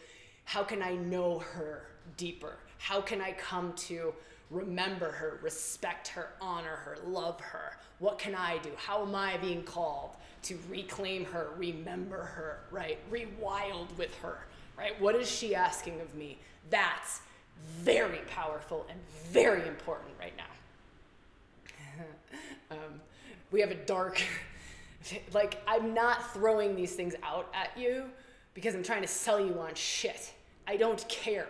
[0.45, 1.87] how can I know her
[2.17, 2.57] deeper?
[2.79, 4.13] How can I come to
[4.51, 7.79] remember her, respect her, honor her, love her?
[8.01, 8.71] What can I do?
[8.77, 10.11] How am I being called
[10.43, 12.99] to reclaim her, remember her, right?
[13.11, 15.01] Rewild with her, right?
[15.01, 16.39] What is she asking of me?
[16.71, 17.21] That's
[17.81, 18.99] very powerful and
[19.31, 20.45] very important right now.
[22.73, 23.01] um,
[23.53, 24.21] we have a dark,
[25.33, 28.05] like, I'm not throwing these things out at you
[28.55, 30.33] because I'm trying to sell you on shit.
[30.67, 31.49] I don't care.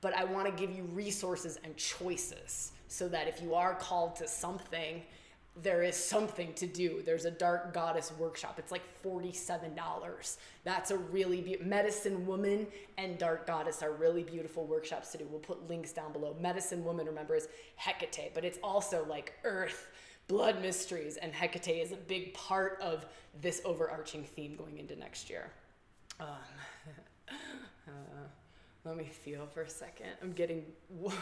[0.00, 4.16] But I want to give you resources and choices so that if you are called
[4.16, 5.02] to something,
[5.62, 7.02] there is something to do.
[7.04, 8.58] There's a dark goddess workshop.
[8.58, 10.36] It's like $47.
[10.64, 12.66] That's a really be- medicine woman
[12.98, 15.26] and dark goddess are really beautiful workshops to do.
[15.30, 16.36] We'll put links down below.
[16.40, 19.88] Medicine woman, remember, is Hecate, but it's also like earth,
[20.28, 23.06] blood mysteries, and Hecate is a big part of
[23.40, 25.50] this overarching theme going into next year.
[26.20, 26.28] Um,
[27.88, 27.92] uh,
[28.84, 30.08] let me feel for a second.
[30.22, 30.64] I'm getting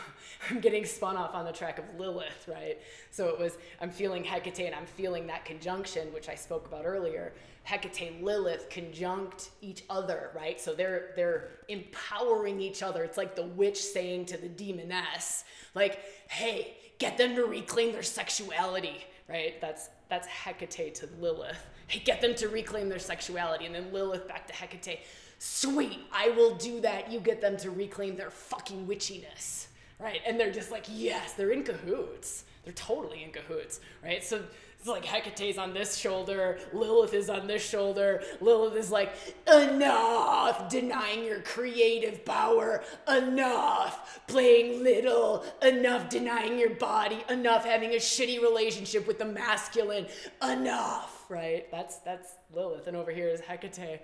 [0.50, 2.78] I'm getting spun off on the track of Lilith, right?
[3.10, 6.84] So it was I'm feeling Hecate and I'm feeling that conjunction which I spoke about
[6.84, 7.32] earlier.
[7.62, 10.60] Hecate Lilith conjunct each other, right?
[10.60, 13.04] So they're they're empowering each other.
[13.04, 15.44] It's like the witch saying to the demoness,
[15.76, 19.60] like, "Hey, get them to reclaim their sexuality." Right?
[19.60, 21.62] That's that's Hecate to Lilith.
[21.86, 24.98] Hey, get them to reclaim their sexuality and then Lilith back to Hecate
[25.42, 27.10] sweet, I will do that.
[27.10, 29.66] You get them to reclaim their fucking witchiness,
[29.98, 30.20] right?
[30.24, 32.44] And they're just like, yes, they're in cahoots.
[32.62, 34.22] They're totally in cahoots, right?
[34.22, 34.44] So
[34.82, 38.20] it's like Hecate's on this shoulder, Lilith is on this shoulder.
[38.40, 39.14] Lilith is like,
[39.46, 47.98] enough denying your creative power, enough playing little, enough denying your body, enough having a
[47.98, 50.08] shitty relationship with the masculine,
[50.42, 51.70] enough, right?
[51.70, 54.00] That's that's Lilith, and over here is Hecate.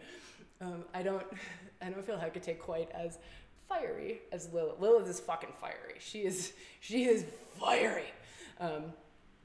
[0.60, 1.26] Um, I don't,
[1.82, 3.18] I don't feel Hecate quite as
[3.68, 4.78] fiery as Lilith.
[4.78, 5.96] Lilith is fucking fiery.
[5.98, 7.24] She is, she is
[7.58, 8.12] fiery.
[8.60, 8.92] Um,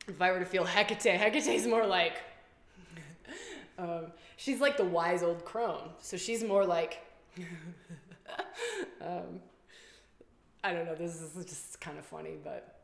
[0.08, 2.22] if I were to feel Hecate, Hecate's more like,
[3.78, 5.90] um, she's like the wise old crone.
[6.00, 7.00] So she's more like,
[9.02, 9.40] um,
[10.64, 10.96] I don't know.
[10.96, 12.82] This is just kind of funny, but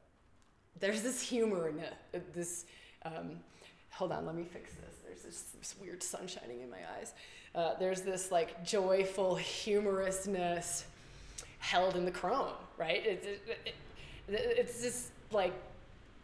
[0.80, 2.34] there's this humor in it.
[2.34, 2.66] This,
[3.04, 3.40] um,
[3.92, 4.96] hold on, let me fix this.
[5.06, 7.14] There's this, this weird sun shining in my eyes.
[7.56, 10.84] Uh, there's this like joyful humorousness
[11.60, 13.06] held in the crone, right?
[13.06, 13.76] It, it,
[14.28, 15.54] it, it's just like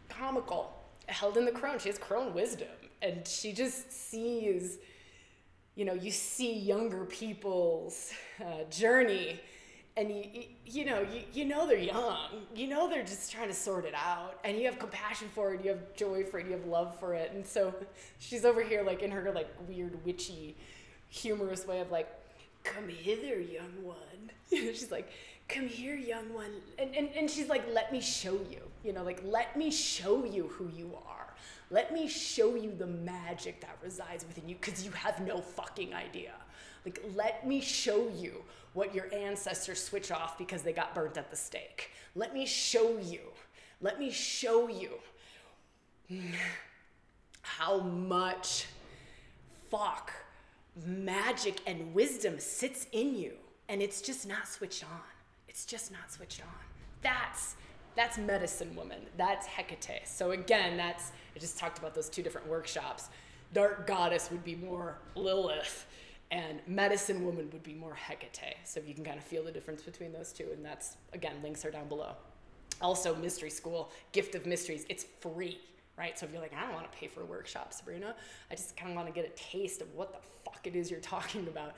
[0.08, 0.75] comical
[1.06, 1.78] held in the crone.
[1.78, 2.68] She has crone wisdom,
[3.02, 4.78] and she just sees
[5.76, 9.38] you know, you see younger people's uh, journey.
[9.98, 12.46] And you, you, you know you, you know they're young.
[12.54, 14.40] You know they're just trying to sort it out.
[14.42, 15.62] And you have compassion for it.
[15.62, 16.46] You have joy for it.
[16.46, 17.32] You have love for it.
[17.32, 17.74] And so
[18.18, 20.56] she's over here like in her like weird witchy
[21.08, 22.08] humorous way of like
[22.64, 23.96] come hither young one.
[24.50, 25.08] She's like
[25.48, 29.02] come here young one and, and, and she's like let me show you you know
[29.02, 31.34] like let me show you who you are
[31.70, 35.94] let me show you the magic that resides within you because you have no fucking
[35.94, 36.32] idea
[36.86, 41.30] like, let me show you what your ancestors switch off because they got burnt at
[41.30, 41.90] the stake.
[42.14, 43.20] Let me show you.
[43.80, 44.90] Let me show you
[47.42, 48.66] how much
[49.68, 50.12] fuck
[50.84, 53.32] magic and wisdom sits in you
[53.68, 55.15] and it's just not switched on.
[55.56, 56.48] It's just not switched on.
[57.00, 57.56] That's
[57.94, 58.98] that's medicine woman.
[59.16, 60.06] That's Hecate.
[60.06, 63.08] So again, that's I just talked about those two different workshops.
[63.54, 65.86] Dark goddess would be more Lilith
[66.30, 68.56] and medicine woman would be more Hecate.
[68.64, 71.36] So if you can kind of feel the difference between those two, and that's again,
[71.42, 72.12] links are down below.
[72.82, 75.58] Also, mystery school, gift of mysteries, it's free,
[75.96, 76.18] right?
[76.18, 78.14] So if you're like, I don't want to pay for a workshop, Sabrina,
[78.50, 80.90] I just kind of want to get a taste of what the fuck it is
[80.90, 81.76] you're talking about.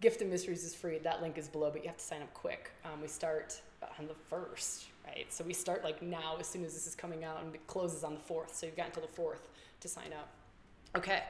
[0.00, 0.98] Gift of Mysteries is free.
[0.98, 2.70] That link is below, but you have to sign up quick.
[2.84, 3.60] Um, we start
[3.98, 5.32] on the first, right?
[5.32, 8.04] So we start like now, as soon as this is coming out, and it closes
[8.04, 8.54] on the fourth.
[8.54, 9.48] So you've got until the fourth
[9.80, 10.28] to sign up.
[10.96, 11.22] Okay.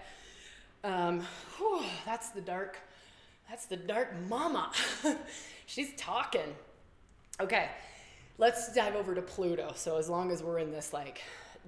[0.83, 1.21] Um,
[1.57, 2.79] whew, that's the dark,
[3.49, 4.73] that's the dark mama.
[5.67, 6.55] She's talking.
[7.41, 7.69] Okay,
[8.39, 9.73] let's dive over to Pluto.
[9.75, 11.23] So as long as we're in this like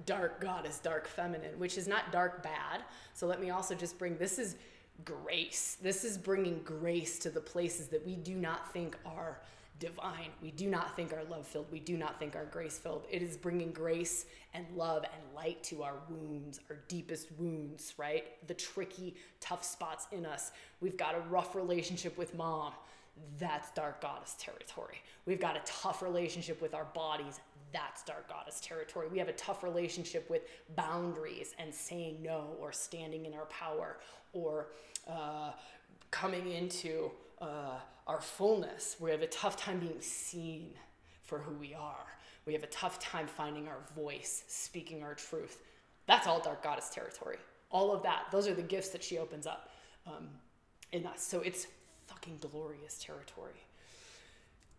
[0.05, 2.83] dark goddess, dark feminine, which is not dark bad.
[3.13, 4.55] So let me also just bring this is
[5.05, 5.77] grace.
[5.81, 9.39] This is bringing grace to the places that we do not think are
[9.79, 10.29] divine.
[10.41, 11.71] We do not think are love filled.
[11.71, 13.05] We do not think are grace filled.
[13.09, 18.25] It is bringing grace and love and light to our wounds, our deepest wounds, right?
[18.47, 20.51] The tricky, tough spots in us.
[20.81, 22.73] We've got a rough relationship with mom.
[23.37, 25.01] That's dark goddess territory.
[25.25, 27.39] We've got a tough relationship with our bodies.
[27.71, 29.07] That's dark goddess territory.
[29.09, 30.43] We have a tough relationship with
[30.75, 33.97] boundaries and saying no or standing in our power
[34.33, 34.67] or
[35.07, 35.51] uh,
[36.11, 38.95] coming into uh, our fullness.
[38.99, 40.71] We have a tough time being seen
[41.23, 42.07] for who we are.
[42.45, 45.61] We have a tough time finding our voice, speaking our truth.
[46.07, 47.37] That's all Dark Goddess territory.
[47.69, 49.69] All of that, those are the gifts that she opens up
[50.07, 50.27] um,
[50.91, 51.21] in us.
[51.21, 51.67] So it's
[52.07, 53.61] fucking glorious territory.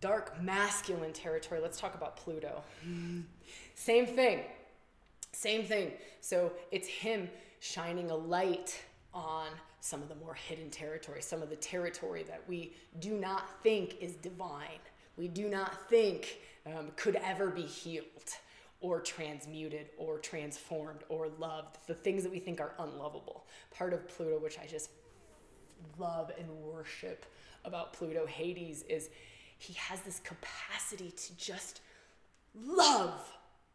[0.00, 1.60] Dark masculine territory.
[1.60, 2.62] Let's talk about Pluto.
[3.74, 4.40] Same thing.
[5.32, 5.92] Same thing.
[6.20, 7.28] So it's him
[7.60, 8.80] shining a light
[9.12, 9.48] on
[9.80, 13.96] some of the more hidden territory, some of the territory that we do not think
[14.00, 14.78] is divine,
[15.16, 18.06] we do not think um, could ever be healed
[18.80, 23.44] or transmuted or transformed or loved, the things that we think are unlovable.
[23.70, 24.90] Part of Pluto, which I just
[25.98, 27.26] love and worship
[27.64, 29.10] about Pluto, Hades, is
[29.60, 31.82] he has this capacity to just
[32.54, 33.20] love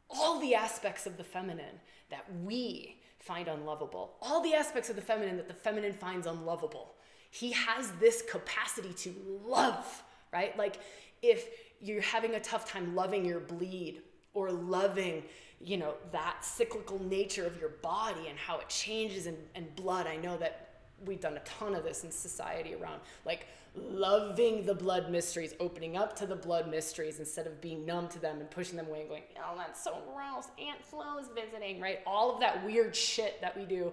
[0.09, 5.01] all the aspects of the feminine that we find unlovable, all the aspects of the
[5.01, 6.95] feminine that the feminine finds unlovable.
[7.29, 9.13] He has this capacity to
[9.45, 10.57] love, right?
[10.57, 10.79] Like
[11.21, 11.47] if
[11.79, 14.01] you're having a tough time loving your bleed
[14.33, 15.21] or loving,
[15.61, 20.07] you know, that cyclical nature of your body and how it changes and, in blood.
[20.07, 20.64] I know that
[21.05, 25.97] we've done a ton of this in society around like loving the blood mysteries, opening
[25.97, 29.01] up to the blood mysteries instead of being numb to them and pushing them away
[29.01, 30.47] and going, oh, that's so gross.
[30.59, 31.99] Aunt Flo is visiting, right?
[32.05, 33.91] All of that weird shit that we do.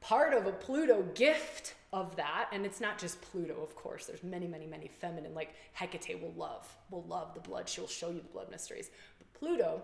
[0.00, 4.06] Part of a Pluto gift of that, and it's not just Pluto, of course.
[4.06, 7.68] There's many, many, many feminine, like Hecate will love, will love the blood.
[7.68, 8.90] She'll show you the blood mysteries.
[9.18, 9.82] But Pluto,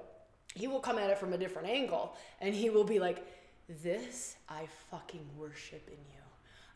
[0.55, 3.26] he will come at it from a different angle, and he will be like,
[3.83, 6.21] this I fucking worship in you.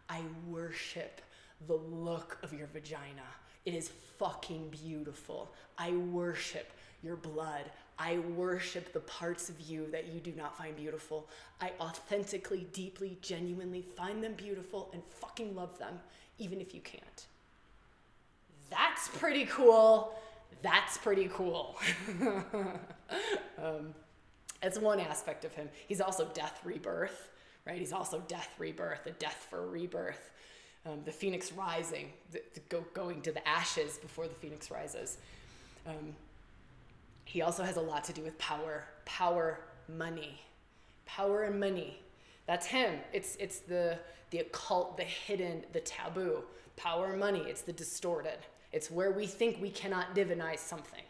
[0.08, 1.20] I worship
[1.66, 3.22] the look of your vagina.
[3.64, 5.52] It is fucking beautiful.
[5.78, 7.64] I worship your blood.
[7.98, 11.28] I worship the parts of you that you do not find beautiful.
[11.60, 15.98] I authentically, deeply, genuinely find them beautiful and fucking love them,
[16.38, 17.26] even if you can't.
[18.70, 20.14] That's pretty cool.
[20.62, 21.76] That's pretty cool.
[23.62, 23.94] um,
[24.60, 25.68] that's one aspect of him.
[25.86, 27.30] He's also death rebirth,
[27.66, 27.78] right?
[27.78, 30.30] He's also death rebirth, a death for rebirth
[30.86, 35.18] um, the phoenix rising, the, the go, going to the ashes before the phoenix rises.
[35.86, 36.14] Um,
[37.24, 40.40] he also has a lot to do with power, power, money,
[41.04, 41.98] power and money.
[42.46, 43.00] That's him.
[43.12, 43.98] It's it's the
[44.30, 46.44] the occult, the hidden, the taboo.
[46.76, 47.40] Power and money.
[47.40, 48.38] It's the distorted.
[48.72, 51.02] It's where we think we cannot divinize something.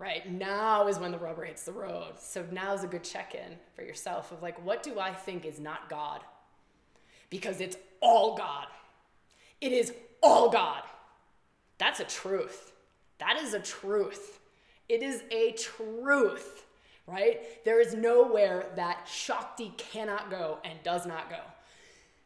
[0.00, 2.14] Right now is when the rubber hits the road.
[2.18, 5.44] So now is a good check in for yourself of like, what do I think
[5.44, 6.22] is not God?
[7.30, 8.66] because it's all God.
[9.60, 10.82] It is all God.
[11.78, 12.72] That's a truth.
[13.18, 14.40] That is a truth.
[14.88, 16.66] It is a truth,
[17.06, 17.64] right?
[17.64, 21.40] There is nowhere that Shakti cannot go and does not go.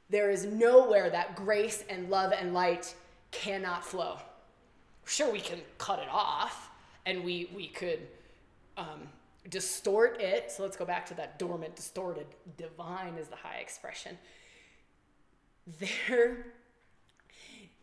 [0.09, 2.95] There is nowhere that grace and love and light
[3.31, 4.17] cannot flow.
[5.05, 6.71] Sure, we can cut it off
[7.07, 8.01] and we, we could
[8.77, 9.09] um,
[9.49, 10.51] distort it.
[10.51, 12.27] So let's go back to that dormant, distorted.
[12.57, 14.19] Divine is the high expression.
[15.79, 16.47] There,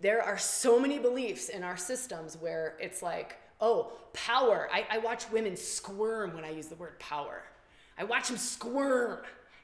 [0.02, 4.70] there are so many beliefs in our systems where it's like, oh, power.
[4.72, 7.44] I, I watch women squirm when I use the word power.
[7.98, 9.20] I watch them squirm,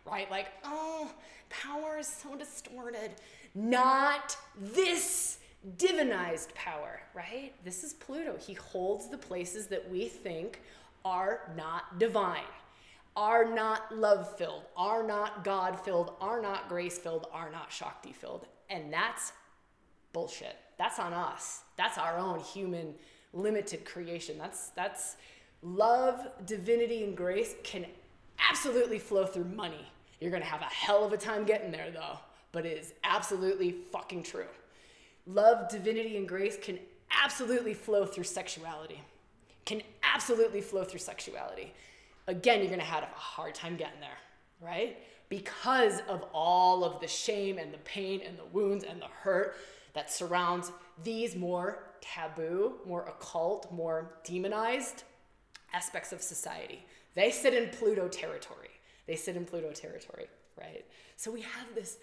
[0.05, 0.29] right?
[0.29, 1.11] Like, oh,
[1.49, 3.11] power is so distorted.
[3.55, 5.36] Not this
[5.77, 7.53] divinized power, right?
[7.63, 8.37] This is Pluto.
[8.37, 10.61] He holds the places that we think
[11.03, 12.43] are not divine,
[13.15, 18.11] are not love filled, are not God filled, are not grace filled, are not Shakti
[18.13, 18.45] filled.
[18.69, 19.33] And that's
[20.13, 20.55] bullshit.
[20.77, 21.61] That's on us.
[21.75, 22.93] That's our own human
[23.33, 24.37] limited creation.
[24.37, 25.15] That's that's
[25.61, 27.85] love, divinity, and grace can
[28.49, 29.87] absolutely flow through money.
[30.19, 32.19] You're gonna have a hell of a time getting there though,
[32.51, 34.47] but it is absolutely fucking true.
[35.27, 36.79] Love, divinity, and grace can
[37.23, 39.01] absolutely flow through sexuality.
[39.65, 41.73] Can absolutely flow through sexuality.
[42.27, 44.17] Again, you're gonna have a hard time getting there,
[44.61, 44.97] right?
[45.29, 49.55] Because of all of the shame and the pain and the wounds and the hurt
[49.93, 50.71] that surrounds
[51.03, 55.03] these more taboo, more occult, more demonized
[55.73, 56.85] aspects of society.
[57.15, 58.69] They sit in Pluto territory.
[59.07, 60.85] They sit in Pluto territory, right?
[61.15, 61.97] So we have this.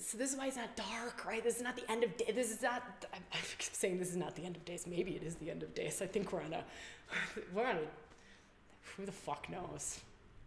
[0.00, 1.44] So this is why it's not dark, right?
[1.44, 2.32] This is not the end of day.
[2.34, 2.82] This is not.
[3.12, 4.86] I keep saying this is not the end of days.
[4.86, 6.00] Maybe it is the end of days.
[6.00, 6.64] I think we're on a.
[7.54, 7.80] We're on a.
[8.96, 10.00] Who the fuck knows?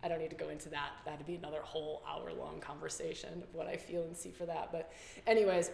[0.04, 0.92] I don't need to go into that.
[1.06, 4.72] That'd be another whole hour long conversation of what I feel and see for that.
[4.72, 4.92] But,
[5.26, 5.72] anyways,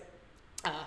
[0.64, 0.84] uh,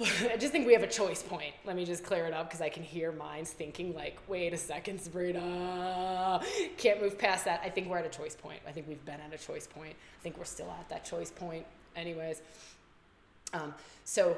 [0.00, 1.54] I just think we have a choice point.
[1.64, 4.56] Let me just clear it up because I can hear minds thinking like, wait a
[4.56, 6.40] second, Sabrina,
[6.76, 7.60] can't move past that.
[7.64, 8.60] I think we're at a choice point.
[8.66, 9.94] I think we've been at a choice point.
[10.18, 11.66] I think we're still at that choice point.
[11.96, 12.42] Anyways,
[13.52, 13.74] um,
[14.04, 14.36] so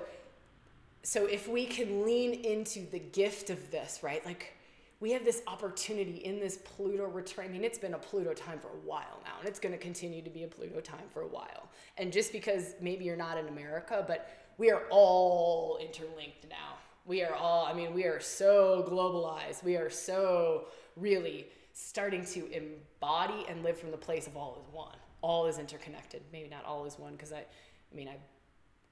[1.03, 4.25] so if we can lean into the gift of this, right?
[4.25, 4.55] Like
[5.01, 7.47] we have this opportunity in this Pluto return.
[7.47, 9.79] I mean, it's been a Pluto time for a while now, and it's going to
[9.79, 11.71] continue to be a Pluto time for a while.
[11.97, 14.29] And just because maybe you're not in America, but
[14.59, 16.77] we are all interlinked now.
[17.07, 19.65] We are all, I mean, we are so globalized.
[19.65, 24.75] We are so really starting to embody and live from the place of all is
[24.75, 25.00] one.
[25.23, 26.23] All is interconnected.
[26.33, 28.13] Maybe not all is one, because I, I mean, I,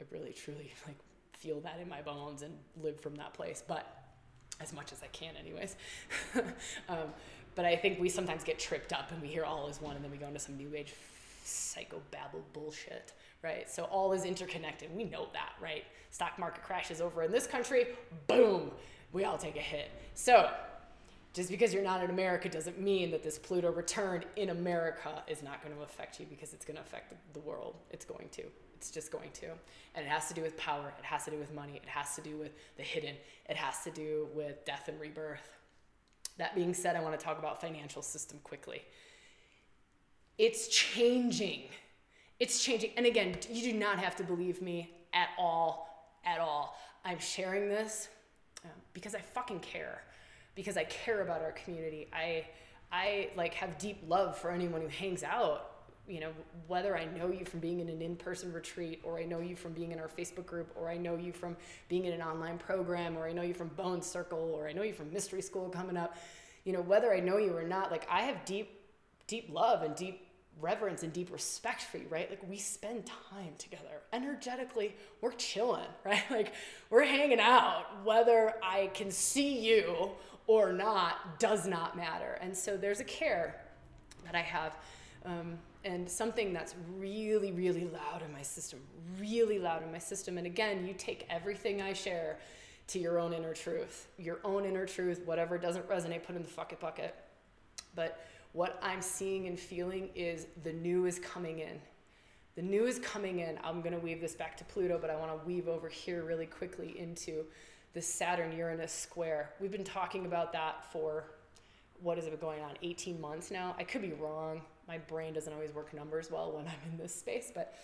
[0.00, 0.96] I really truly like
[1.32, 3.86] feel that in my bones and live from that place, but
[4.60, 5.76] as much as I can, anyways.
[6.88, 7.12] um,
[7.54, 10.04] but I think we sometimes get tripped up and we hear all is one, and
[10.04, 10.94] then we go into some new age
[11.44, 13.12] psychobabble bullshit
[13.42, 13.70] right?
[13.70, 14.94] So all is interconnected.
[14.94, 15.84] We know that, right?
[16.10, 17.88] Stock market crashes over in this country,
[18.26, 18.70] boom,
[19.12, 19.90] we all take a hit.
[20.14, 20.50] So
[21.38, 25.42] just because you're not in America doesn't mean that this Pluto return in America is
[25.42, 27.76] not going to affect you because it's going to affect the world.
[27.90, 28.42] It's going to.
[28.74, 29.46] It's just going to.
[29.94, 30.92] And it has to do with power.
[30.98, 31.76] It has to do with money.
[31.76, 33.14] It has to do with the hidden.
[33.48, 35.48] It has to do with death and rebirth.
[36.38, 38.82] That being said, I want to talk about financial system quickly.
[40.38, 41.68] It's changing
[42.40, 42.90] it's changing.
[42.96, 46.78] And again, you do not have to believe me at all, at all.
[47.04, 48.08] I'm sharing this
[48.64, 50.02] um, because I fucking care,
[50.58, 52.08] because I care about our community.
[52.12, 52.44] I,
[52.90, 55.70] I like have deep love for anyone who hangs out.
[56.08, 56.30] You know,
[56.66, 59.72] whether I know you from being in an in-person retreat, or I know you from
[59.72, 61.56] being in our Facebook group, or I know you from
[61.88, 64.82] being in an online program, or I know you from Bone Circle, or I know
[64.82, 66.16] you from Mystery School coming up.
[66.64, 68.80] You know, whether I know you or not, like I have deep,
[69.28, 70.26] deep love and deep
[70.60, 72.28] reverence and deep respect for you, right?
[72.28, 74.02] Like we spend time together.
[74.12, 76.28] Energetically, we're chilling, right?
[76.32, 76.52] Like
[76.90, 77.84] we're hanging out.
[78.02, 80.10] Whether I can see you
[80.48, 82.38] or not does not matter.
[82.40, 83.60] And so there's a care
[84.24, 84.76] that I have.
[85.24, 88.80] Um, and something that's really, really loud in my system,
[89.20, 90.38] really loud in my system.
[90.38, 92.38] And again, you take everything I share
[92.88, 94.08] to your own inner truth.
[94.18, 97.14] Your own inner truth, whatever doesn't resonate, put in the fuck it bucket.
[97.94, 101.78] But what I'm seeing and feeling is the new is coming in.
[102.56, 103.58] The new is coming in.
[103.62, 106.24] I'm going to weave this back to Pluto, but I want to weave over here
[106.24, 107.44] really quickly into
[107.94, 109.50] the Saturn Uranus square.
[109.60, 111.24] We've been talking about that for
[112.00, 115.34] what is it been going on 18 months now i could be wrong my brain
[115.34, 117.74] doesn't always work numbers well when i'm in this space but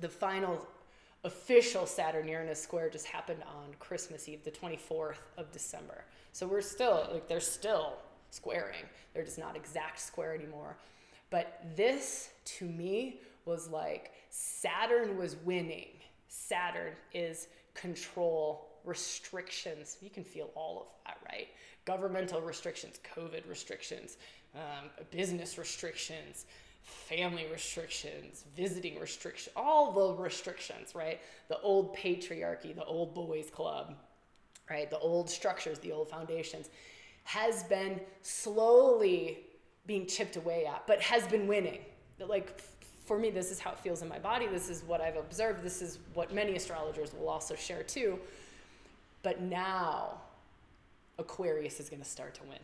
[0.00, 0.66] the final
[1.24, 6.62] official saturn uranus square just happened on christmas eve the 24th of december so we're
[6.62, 7.98] still like they're still
[8.34, 8.84] squaring.
[9.12, 10.76] They're just not exact square anymore.
[11.30, 15.90] But this, to me, was like Saturn was winning.
[16.28, 19.96] Saturn is control, restrictions.
[20.00, 21.48] You can feel all of that, right?
[21.84, 24.16] Governmental restrictions, COVID restrictions,
[24.54, 26.46] um, business restrictions,
[26.82, 31.20] family restrictions, visiting restrictions, all the restrictions, right?
[31.48, 33.94] The old patriarchy, the old boys club,
[34.70, 34.90] right?
[34.90, 36.68] The old structures, the old foundations
[37.24, 39.38] has been slowly
[39.86, 41.80] being chipped away at, but has been winning.
[42.18, 42.60] Like
[43.04, 44.46] for me, this is how it feels in my body.
[44.46, 45.62] This is what I've observed.
[45.62, 48.18] This is what many astrologers will also share too.
[49.24, 50.20] But now,
[51.18, 52.60] Aquarius is going to start to win.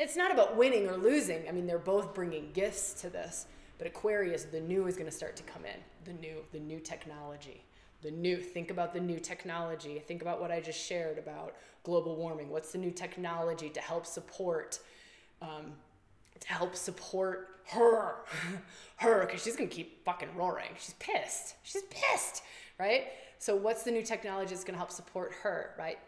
[0.00, 1.48] It's not about winning or losing.
[1.48, 3.46] I mean, they're both bringing gifts to this.
[3.78, 5.78] But Aquarius, the new is going to start to come in.
[6.04, 7.62] The new, the new technology.
[8.02, 10.02] The new, think about the new technology.
[10.08, 11.54] Think about what I just shared about
[11.84, 12.50] global warming.
[12.50, 14.80] What's the new technology to help support
[15.40, 15.72] um,
[16.40, 18.16] to help support her,
[18.96, 20.70] her, because she's gonna keep fucking roaring.
[20.78, 21.56] She's pissed.
[21.62, 22.42] She's pissed,
[22.78, 23.08] right?
[23.46, 26.00] So what's the new technology that's gonna help support her, right?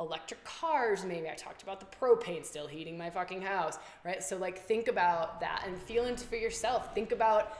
[0.00, 1.28] Electric cars, maybe.
[1.28, 4.22] I talked about the propane still heating my fucking house, right?
[4.22, 6.94] So like think about that and feel into for yourself.
[6.94, 7.58] Think about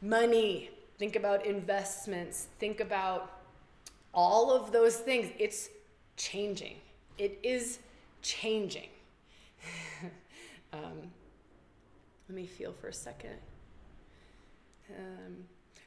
[0.00, 0.70] money.
[0.98, 2.48] Think about investments.
[2.58, 3.30] Think about
[4.14, 5.30] all of those things.
[5.38, 5.68] It's
[6.16, 6.76] changing.
[7.18, 7.80] It is
[8.22, 8.88] changing.
[10.72, 11.02] um,
[12.30, 13.36] let me feel for a second.
[14.88, 15.36] Um,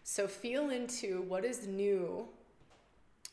[0.03, 2.27] so feel into what is new.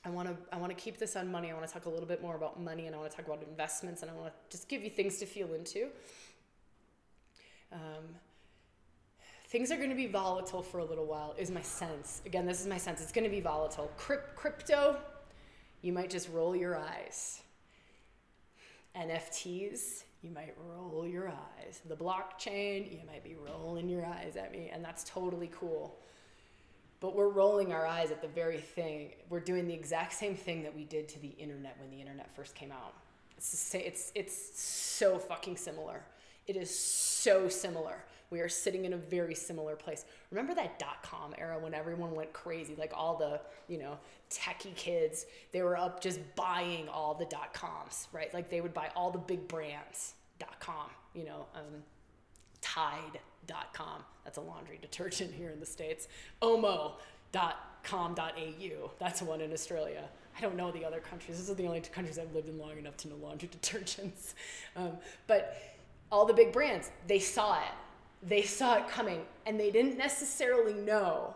[0.04, 1.50] I want to I want to keep this on money.
[1.50, 3.26] I want to talk a little bit more about money, and I want to talk
[3.26, 5.88] about investments, and I want to just give you things to feel into.
[7.72, 8.04] Um,
[9.48, 11.34] things are going to be volatile for a little while.
[11.36, 12.22] Is my sense.
[12.24, 13.02] Again, this is my sense.
[13.02, 13.90] It's going to be volatile.
[13.98, 14.96] Crypt, crypto,
[15.82, 17.42] you might just roll your eyes.
[18.96, 21.80] NFTs, you might roll your eyes.
[21.86, 25.98] The blockchain, you might be rolling your eyes at me, and that's totally cool.
[27.00, 29.12] But we're rolling our eyes at the very thing.
[29.30, 32.30] We're doing the exact same thing that we did to the internet when the internet
[32.36, 32.94] first came out.
[33.38, 36.02] It's, it's, it's so fucking similar.
[36.46, 38.04] It is so similar.
[38.28, 40.04] We are sitting in a very similar place.
[40.30, 42.74] Remember that dot com era when everyone went crazy?
[42.76, 43.98] Like all the, you know,
[44.30, 48.32] techie kids, they were up just buying all the dot coms, right?
[48.34, 51.82] Like they would buy all the big brands, dot com, you know, um,
[53.46, 54.04] Tide.com.
[54.24, 56.08] That's a laundry detergent here in the States.
[56.42, 56.94] Omo.com.au.
[58.98, 60.04] That's one in Australia.
[60.36, 61.38] I don't know the other countries.
[61.38, 64.34] This is the only two countries I've lived in long enough to know laundry detergents.
[64.76, 64.92] Um,
[65.26, 65.56] but
[66.10, 67.72] all the big brands, they saw it.
[68.22, 71.34] They saw it coming, and they didn't necessarily know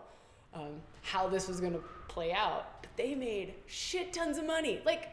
[0.53, 2.83] um, how this was going to play out.
[2.83, 4.83] But they made shit tons of money.
[4.85, 5.09] Like,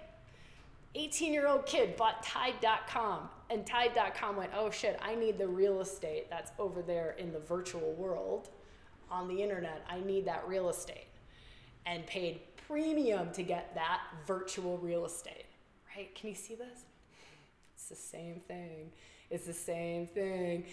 [0.95, 5.81] 18 year old kid bought Tide.com, and Tide.com went, oh shit, I need the real
[5.81, 8.49] estate that's over there in the virtual world
[9.11, 9.85] on the internet.
[9.89, 11.07] I need that real estate.
[11.85, 15.45] And paid premium to get that virtual real estate.
[15.95, 16.15] Right?
[16.15, 16.85] Can you see this?
[17.75, 18.91] It's the same thing.
[19.29, 20.63] It's the same thing.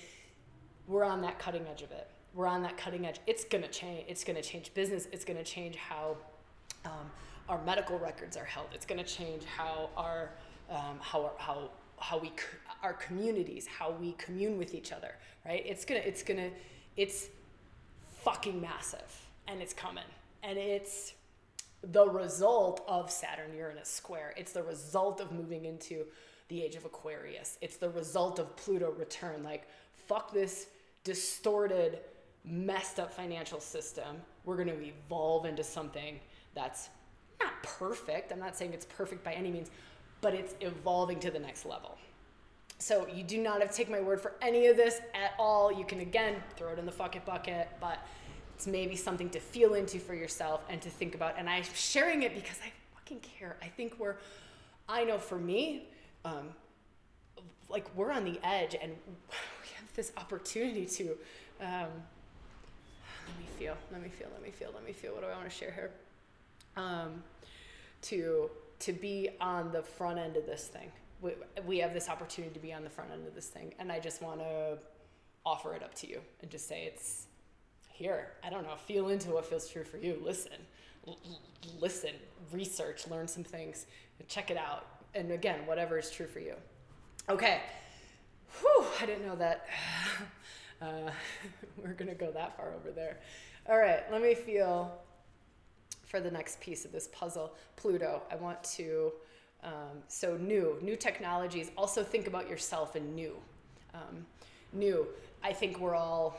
[0.86, 2.08] We're on that cutting edge of it.
[2.34, 3.18] We're on that cutting edge.
[3.26, 4.04] It's gonna change.
[4.08, 5.08] It's gonna change business.
[5.10, 6.16] It's gonna change how
[6.84, 7.10] um,
[7.48, 8.68] our medical records are held.
[8.72, 10.30] It's gonna change how our
[10.70, 12.30] um, how how how we
[12.82, 15.14] our communities how we commune with each other.
[15.44, 15.62] Right?
[15.66, 16.50] It's gonna it's gonna
[16.96, 17.28] it's
[18.22, 20.04] fucking massive, and it's coming,
[20.42, 21.14] and it's
[21.82, 24.34] the result of Saturn Uranus square.
[24.36, 26.04] It's the result of moving into
[26.48, 27.58] the age of Aquarius.
[27.60, 29.42] It's the result of Pluto return.
[29.42, 29.68] Like,
[30.06, 30.66] fuck this
[31.04, 32.00] distorted,
[32.44, 34.16] messed up financial system.
[34.44, 36.18] We're going to evolve into something
[36.54, 36.88] that's
[37.40, 38.32] not perfect.
[38.32, 39.70] I'm not saying it's perfect by any means,
[40.20, 41.96] but it's evolving to the next level.
[42.78, 45.72] So you do not have to take my word for any of this at all.
[45.72, 47.98] You can again throw it in the fucking bucket, but
[48.54, 51.34] it's maybe something to feel into for yourself and to think about.
[51.36, 53.56] And I'm sharing it because I fucking care.
[53.62, 54.16] I think we're,
[54.88, 55.88] I know for me,
[56.24, 56.50] um,
[57.68, 58.92] like we're on the edge and
[59.30, 61.10] we have this opportunity to
[61.60, 61.88] um,
[63.26, 65.34] let me feel let me feel let me feel let me feel what do i
[65.34, 65.90] want to share here
[66.76, 67.22] um,
[68.02, 70.90] to to be on the front end of this thing
[71.20, 71.32] we,
[71.66, 73.98] we have this opportunity to be on the front end of this thing and i
[73.98, 74.78] just want to
[75.44, 77.26] offer it up to you and just say it's
[77.88, 80.52] here i don't know feel into what feels true for you listen
[81.06, 81.18] L-
[81.80, 82.12] listen
[82.52, 83.86] research learn some things
[84.28, 86.54] check it out and again whatever is true for you
[87.30, 87.60] Okay.
[88.60, 89.66] Whew, I didn't know that.
[90.80, 91.10] Uh,
[91.76, 93.18] we're to go that far over there.
[93.68, 94.96] All right, let me feel
[96.04, 98.22] for the next piece of this puzzle Pluto.
[98.30, 99.10] I want to,
[99.64, 101.70] um, so new, new technologies.
[101.76, 103.36] Also, think about yourself and new.
[103.94, 104.24] Um,
[104.72, 105.06] new.
[105.42, 106.38] I think we're all,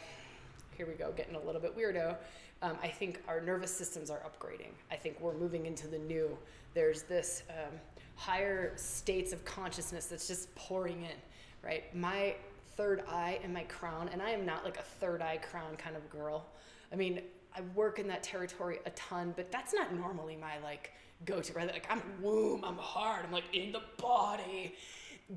[0.78, 2.16] here we go, getting a little bit weirdo.
[2.62, 4.72] Um, I think our nervous systems are upgrading.
[4.92, 6.38] I think we're moving into the new.
[6.74, 7.80] There's this um,
[8.16, 11.18] higher states of consciousness that's just pouring in,
[11.64, 11.94] right?
[11.96, 12.36] My
[12.76, 15.96] third eye and my crown, and I am not like a third eye crown kind
[15.96, 16.46] of girl.
[16.92, 17.22] I mean,
[17.56, 20.92] I work in that territory a ton, but that's not normally my like
[21.26, 21.68] go to, right?
[21.68, 24.76] Like I'm womb, I'm hard, I'm like in the body.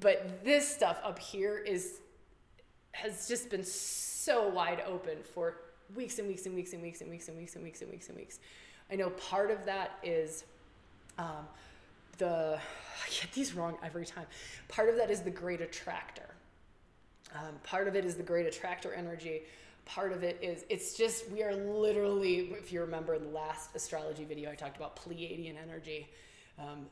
[0.01, 2.01] But this stuff up here is
[2.93, 5.57] has just been so wide open for
[5.95, 8.09] weeks and weeks and weeks and weeks and weeks and weeks and weeks and weeks
[8.09, 8.39] and weeks.
[8.91, 10.45] I know part of that is
[11.19, 11.47] um,
[12.19, 14.27] the I get these wrong every time.
[14.69, 16.29] Part of that is the great attractor.
[17.35, 19.43] Um, part of it is the great attractor energy.
[19.85, 23.75] Part of it is it's just we are literally, if you remember in the last
[23.75, 26.09] astrology video, I talked about Pleiadian energy.
[26.59, 26.87] Um,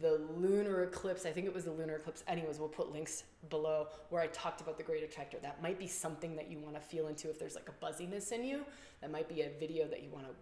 [0.00, 2.24] the lunar eclipse, I think it was the lunar eclipse.
[2.26, 5.38] Anyways, we'll put links below where I talked about the great attractor.
[5.40, 8.32] That might be something that you want to feel into if there's like a buzziness
[8.32, 8.64] in you.
[9.00, 10.32] That might be a video that you want to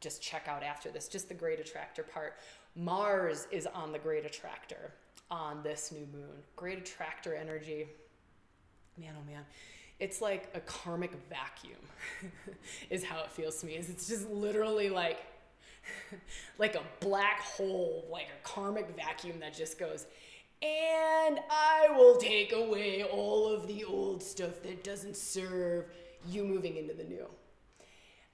[0.00, 2.36] just check out after this, just the great attractor part.
[2.76, 4.92] Mars is on the great attractor
[5.30, 6.36] on this new moon.
[6.54, 7.88] Great attractor energy.
[8.98, 9.42] Man, oh man.
[9.98, 11.80] It's like a karmic vacuum,
[12.90, 13.74] is how it feels to me.
[13.76, 15.18] Is it's just literally like
[16.58, 20.06] like a black hole, like a karmic vacuum that just goes,
[20.62, 25.86] and I will take away all of the old stuff that doesn't serve
[26.28, 27.26] you moving into the new.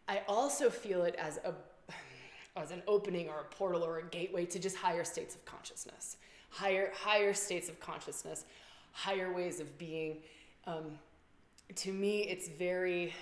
[0.09, 1.55] I also feel it as a
[2.57, 6.17] as an opening or a portal or a gateway to just higher states of consciousness,
[6.51, 8.45] higher higher states of consciousness,
[8.93, 10.19] higher ways of being.
[10.67, 10.99] Um,
[11.77, 13.15] to me, it's very.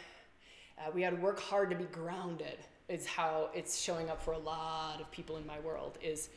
[0.79, 2.59] Uh, we had to work hard to be grounded.
[2.89, 5.99] Is how it's showing up for a lot of people in my world.
[6.03, 6.31] Is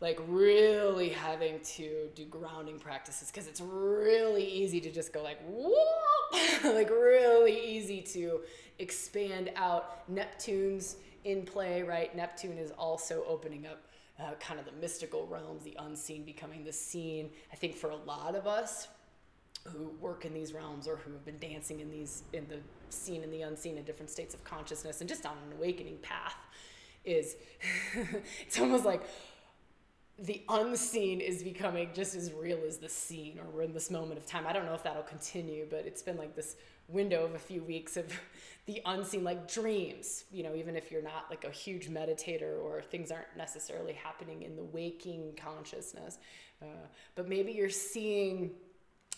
[0.00, 5.38] like really having to do grounding practices because it's really easy to just go like
[5.46, 5.74] whoop,
[6.64, 8.40] like really easy to
[8.78, 10.08] expand out.
[10.08, 12.14] Neptune's in play, right?
[12.16, 13.82] Neptune is also opening up
[14.18, 17.30] uh, kind of the mystical realms, the unseen becoming the seen.
[17.52, 18.88] I think for a lot of us
[19.64, 22.58] who work in these realms or who have been dancing in these in the
[22.88, 26.36] seen and the unseen in different states of consciousness and just on an awakening path
[27.04, 27.36] is
[28.46, 29.02] it's almost like
[30.18, 34.18] the unseen is becoming just as real as the seen or we're in this moment
[34.18, 34.46] of time.
[34.46, 36.56] I don't know if that'll continue but it's been like this
[36.88, 38.06] window of a few weeks of
[38.66, 42.82] the unseen like dreams you know even if you're not like a huge meditator or
[42.82, 46.18] things aren't necessarily happening in the waking consciousness.
[46.62, 48.50] Uh, but maybe you're seeing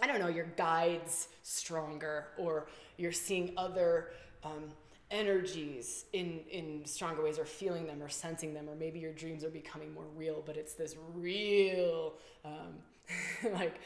[0.03, 2.67] i don't know your guides stronger or
[2.99, 4.11] you're seeing other
[4.45, 4.65] um,
[5.11, 9.45] energies in in stronger ways or feeling them or sensing them or maybe your dreams
[9.45, 12.75] are becoming more real but it's this real um,
[13.53, 13.81] like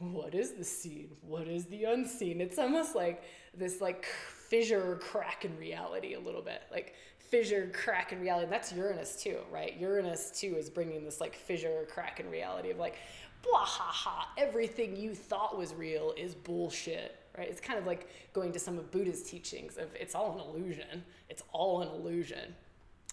[0.00, 2.40] what is the seen what is the unseen?
[2.40, 3.22] It's almost like
[3.54, 8.46] this like fissure crack in reality a little bit like fissure crack in reality.
[8.50, 9.76] That's uranus too right?
[9.78, 12.96] Uranus too is bringing this like fissure crack in reality of like
[13.42, 17.48] blah ha ha everything you thought was real is bullshit right?
[17.48, 21.04] It's kind of like going to some of buddha's teachings of it's all an illusion.
[21.28, 22.54] It's all an illusion.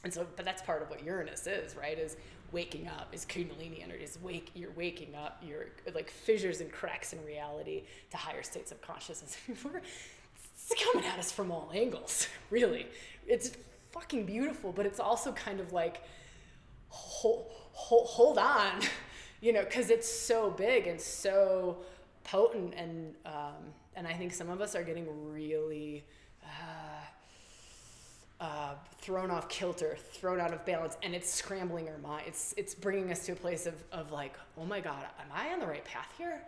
[0.03, 1.97] And so but that's part of what uranus is right?
[1.97, 2.17] Is
[2.51, 7.11] waking up is kundalini energy is wake you're waking up you're like fissures and cracks
[7.11, 9.37] in reality to higher states of consciousness.
[10.69, 12.87] It's coming at us from all angles really.
[13.25, 13.51] It's
[13.91, 16.01] fucking beautiful but it's also kind of like
[16.89, 18.81] hold, hold, hold on
[19.41, 21.77] you know because it's so big and so
[22.23, 26.03] potent and um, and i think some of us are getting really
[26.43, 26.97] uh,
[28.39, 32.25] uh, thrown off kilter, thrown out of balance, and it's scrambling our mind.
[32.27, 35.53] It's it's bringing us to a place of of like, oh my god, am I
[35.53, 36.41] on the right path here?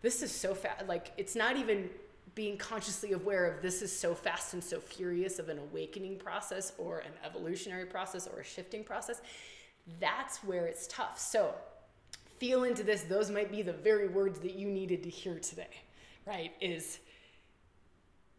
[0.00, 0.86] This is so fast.
[0.86, 1.90] Like it's not even
[2.34, 6.72] being consciously aware of this is so fast and so furious of an awakening process
[6.78, 9.20] or an evolutionary process or a shifting process.
[10.00, 11.18] That's where it's tough.
[11.18, 11.54] So
[12.44, 13.02] feel into this.
[13.02, 15.80] Those might be the very words that you needed to hear today,
[16.26, 16.52] right?
[16.60, 16.98] Is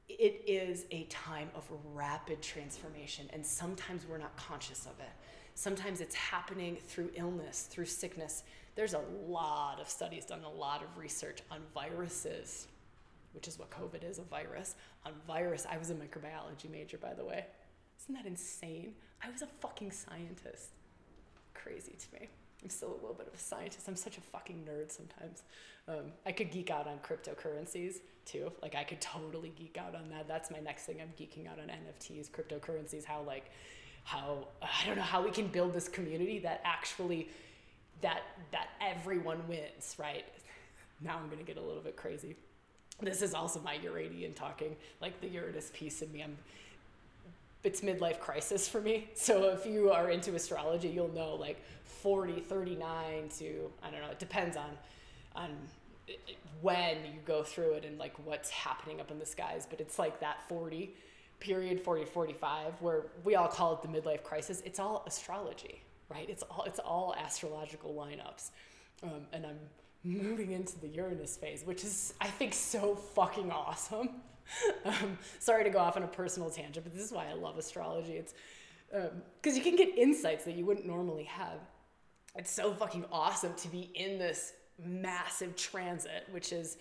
[0.08, 5.10] it is a time of rapid transformation, and sometimes we're not conscious of it.
[5.56, 8.44] Sometimes it's happening through illness, through sickness.
[8.76, 12.68] There's a lot of studies done, a lot of research on viruses,
[13.34, 14.76] which is what COVID is a virus.
[15.04, 17.44] On virus, I was a microbiology major, by the way.
[18.04, 18.94] Isn't that insane?
[19.24, 20.70] I was a fucking scientist.
[21.56, 22.28] Crazy to me.
[22.66, 23.88] I'm still a little bit of a scientist.
[23.88, 25.44] I'm such a fucking nerd sometimes.
[25.88, 28.52] Um, I could geek out on cryptocurrencies too.
[28.64, 30.28] Like I could totally geek out on that.
[30.28, 30.98] That's my next thing.
[31.00, 33.06] I'm geeking out on NFTs, cryptocurrencies.
[33.06, 33.52] How like,
[34.04, 37.30] how I don't know how we can build this community that actually,
[38.02, 39.96] that that everyone wins.
[40.00, 40.26] Right.
[41.02, 42.36] Now I'm gonna get a little bit crazy.
[43.00, 46.24] this is also my Uranian talking, like the Uranus piece in me.
[46.24, 46.36] I'm,
[47.66, 49.10] it's midlife crisis for me.
[49.14, 54.10] So if you are into astrology, you'll know like 40, 39 to, I don't know,
[54.10, 54.70] it depends on,
[55.36, 55.50] on
[56.62, 59.98] when you go through it and like what's happening up in the skies, but it's
[59.98, 60.94] like that 40
[61.40, 64.62] period 40 45 where we all call it the midlife crisis.
[64.66, 66.30] It's all astrology, right?
[66.30, 68.52] It's all it's all astrological lineups.
[69.04, 69.60] Um, and I'm
[70.04, 74.10] moving into the Uranus phase, which is I think so fucking awesome.
[74.86, 77.58] um, sorry to go off on a personal tangent, but this is why I love
[77.58, 78.14] astrology.
[78.14, 78.34] It's
[78.90, 81.60] because um, you can get insights that you wouldn't normally have.
[82.36, 86.78] It's so fucking awesome to be in this massive transit, which is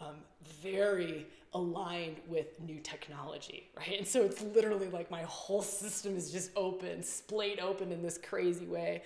[0.00, 0.16] um,
[0.62, 3.98] very aligned with new technology, right?
[3.98, 8.18] And so it's literally like my whole system is just open, splayed open in this
[8.18, 9.02] crazy way.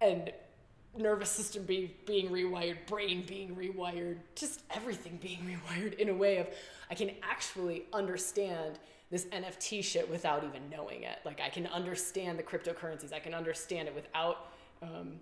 [0.00, 0.32] And
[0.96, 6.38] nervous system being, being rewired, brain being rewired, just everything being rewired in a way
[6.38, 6.48] of
[6.90, 8.78] I can actually understand
[9.10, 11.18] this NFT shit without even knowing it.
[11.24, 13.12] Like I can understand the cryptocurrencies.
[13.12, 14.48] I can understand it without
[14.82, 15.20] um,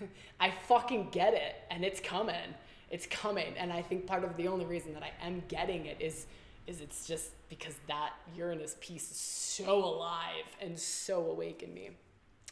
[0.40, 2.54] I fucking get it and it's coming.
[2.90, 3.54] It's coming.
[3.56, 6.26] And I think part of the only reason that I am getting it is
[6.68, 11.90] is it's just because that Uranus piece is so alive and so awake in me.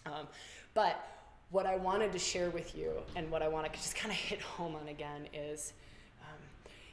[0.05, 0.27] Um,
[0.75, 1.20] but
[1.51, 4.17] what I wanted to share with you and what I want to just kind of
[4.19, 5.73] hit home on again is
[6.23, 6.39] um,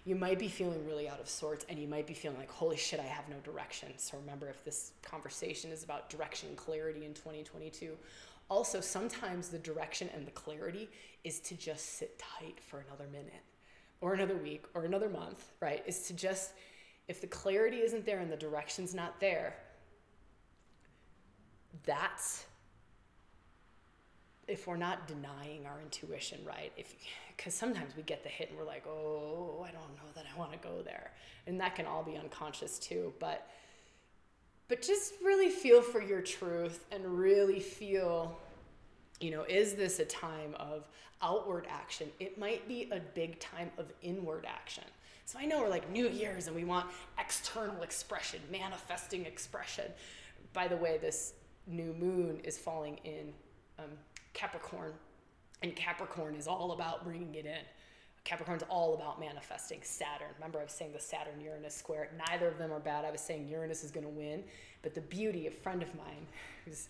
[0.03, 2.78] you might be feeling really out of sorts and you might be feeling like, holy
[2.78, 3.89] shit, I have no direction.
[3.97, 7.95] So remember, if this conversation is about direction clarity in 2022,
[8.49, 10.89] also, sometimes the direction and the clarity
[11.24, 13.43] is to just sit tight for another minute
[13.99, 15.84] or another week or another month, right?
[15.86, 16.53] Is to just,
[17.10, 19.55] if the clarity isn't there and the direction's not there,
[21.86, 22.46] that's
[24.47, 26.71] if we're not denying our intuition, right?
[26.77, 26.95] If
[27.35, 30.37] because sometimes we get the hit and we're like, oh, I don't know that I
[30.37, 31.11] want to go there,
[31.45, 33.13] and that can all be unconscious too.
[33.19, 33.47] But
[34.67, 38.37] but just really feel for your truth and really feel
[39.19, 40.87] you know is this a time of
[41.21, 44.83] outward action it might be a big time of inward action
[45.25, 46.85] so i know we're like new year's and we want
[47.17, 49.85] external expression manifesting expression
[50.53, 51.33] by the way this
[51.65, 53.33] new moon is falling in
[53.79, 53.85] um,
[54.38, 54.93] capricorn
[55.63, 57.65] and capricorn is all about bringing it in
[58.27, 60.27] Capricorn's all about manifesting Saturn.
[60.35, 62.09] Remember, I was saying the Saturn Uranus square.
[62.27, 63.05] Neither of them are bad.
[63.05, 64.43] I was saying Uranus is going to win.
[64.81, 66.27] But the beauty, a friend of mine
[66.65, 66.89] who's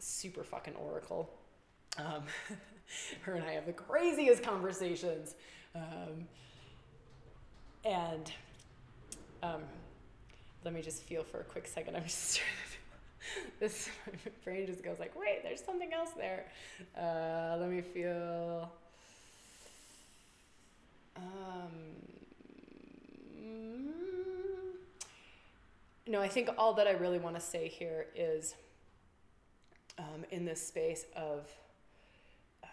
[0.00, 1.30] super fucking oracle,
[1.96, 2.24] um,
[3.20, 5.36] her and I have the craziest conversations.
[5.76, 6.26] Um,
[7.84, 8.32] and
[9.44, 9.62] um,
[10.64, 11.94] let me just feel for a quick second.
[11.94, 12.40] I'm just
[13.60, 16.46] this my brain just goes like, wait, there's something else there.
[16.98, 18.70] Uh, let me feel.
[21.16, 21.70] Um,
[26.06, 28.54] no, I think all that I really want to say here is
[29.98, 31.48] um, in this space of
[32.64, 32.70] um,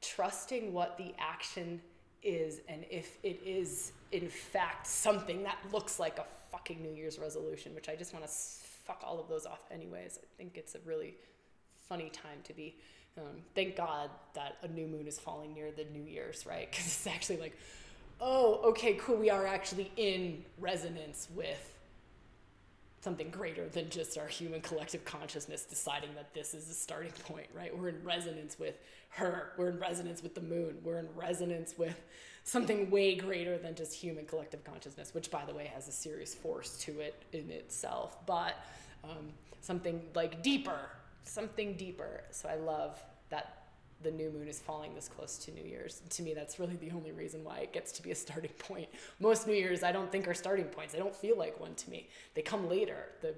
[0.00, 1.80] trusting what the action
[2.24, 7.18] is and if it is in fact something that looks like a fucking New Year's
[7.18, 8.30] resolution, which I just want to
[8.88, 10.18] fuck all of those off anyways.
[10.20, 11.14] I think it's a really
[11.88, 12.74] funny time to be
[13.18, 16.68] um, thank God that a new moon is falling near the New Year's, right?
[16.70, 17.56] Because it's actually like,
[18.20, 19.16] oh, okay, cool.
[19.16, 21.74] We are actually in resonance with
[23.00, 27.46] something greater than just our human collective consciousness deciding that this is the starting point,
[27.54, 27.76] right?
[27.76, 28.74] We're in resonance with
[29.10, 29.52] her.
[29.56, 30.78] We're in resonance with the moon.
[30.82, 31.98] We're in resonance with
[32.48, 36.34] something way greater than just human collective consciousness, which, by the way, has a serious
[36.34, 38.54] force to it in itself, but
[39.04, 39.28] um,
[39.60, 40.78] something like deeper,
[41.24, 42.22] something deeper.
[42.30, 43.64] So I love that
[44.02, 46.00] the new moon is falling this close to New Year's.
[46.08, 48.88] To me, that's really the only reason why it gets to be a starting point.
[49.20, 50.94] Most New Year's, I don't think are starting points.
[50.94, 52.08] They don't feel like one to me.
[52.32, 53.10] They come later.
[53.20, 53.34] The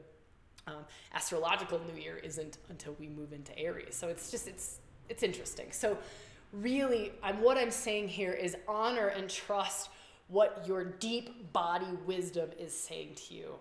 [0.69, 3.97] um, astrological New Year isn't until we move into Aries.
[3.97, 5.73] So it's just it's it's interesting.
[5.73, 5.99] So
[6.53, 9.91] really, I'm what I'm saying here is honor and trust
[10.29, 13.55] what your deep body wisdom is saying to you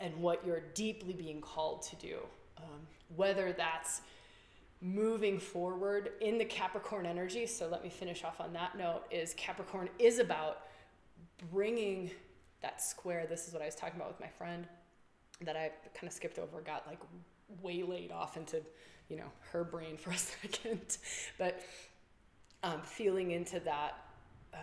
[0.00, 2.18] and what you're deeply being called to do.
[2.58, 4.00] Um, whether that's
[4.80, 7.46] moving forward in the Capricorn energy.
[7.46, 10.62] So let me finish off on that note is Capricorn is about
[11.50, 12.10] bringing
[12.62, 13.26] that square.
[13.28, 14.66] This is what I was talking about with my friend
[15.42, 16.98] that I kind of skipped over, got like
[17.62, 18.62] waylaid off into,
[19.08, 20.98] you know, her brain for a second.
[21.38, 21.60] but
[22.66, 23.98] um, feeling into that,
[24.54, 24.60] um,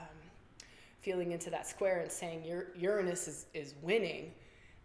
[0.99, 2.43] feeling into that square and saying
[2.75, 4.31] Uranus is, is winning.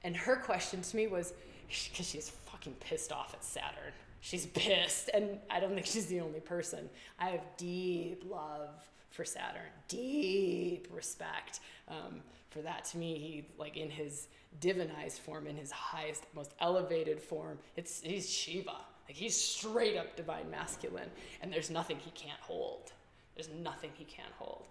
[0.04, 1.32] And her question to me was,
[1.68, 6.18] because she's fucking pissed off at Saturn she's pissed and i don't think she's the
[6.18, 6.90] only person
[7.20, 8.70] i have deep love
[9.10, 9.70] for Saturn.
[9.88, 11.58] Deep respect
[11.88, 12.84] um, for that.
[12.86, 14.28] To me, he like in his
[14.60, 17.58] divinized form, in his highest, most elevated form.
[17.76, 18.76] It's he's Shiva.
[19.08, 21.10] Like he's straight up divine masculine,
[21.42, 22.92] and there's nothing he can't hold.
[23.38, 24.66] There's nothing he can't hold.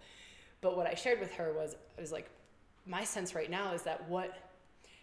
[0.60, 2.30] But what I shared with her was, I was like,
[2.86, 4.36] my sense right now is that what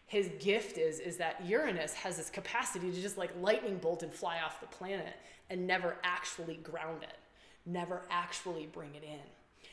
[0.07, 4.13] his gift is is that Uranus has this capacity to just like lightning bolt and
[4.13, 5.15] fly off the planet
[5.49, 7.17] and never actually ground it,
[7.65, 9.19] never actually bring it in,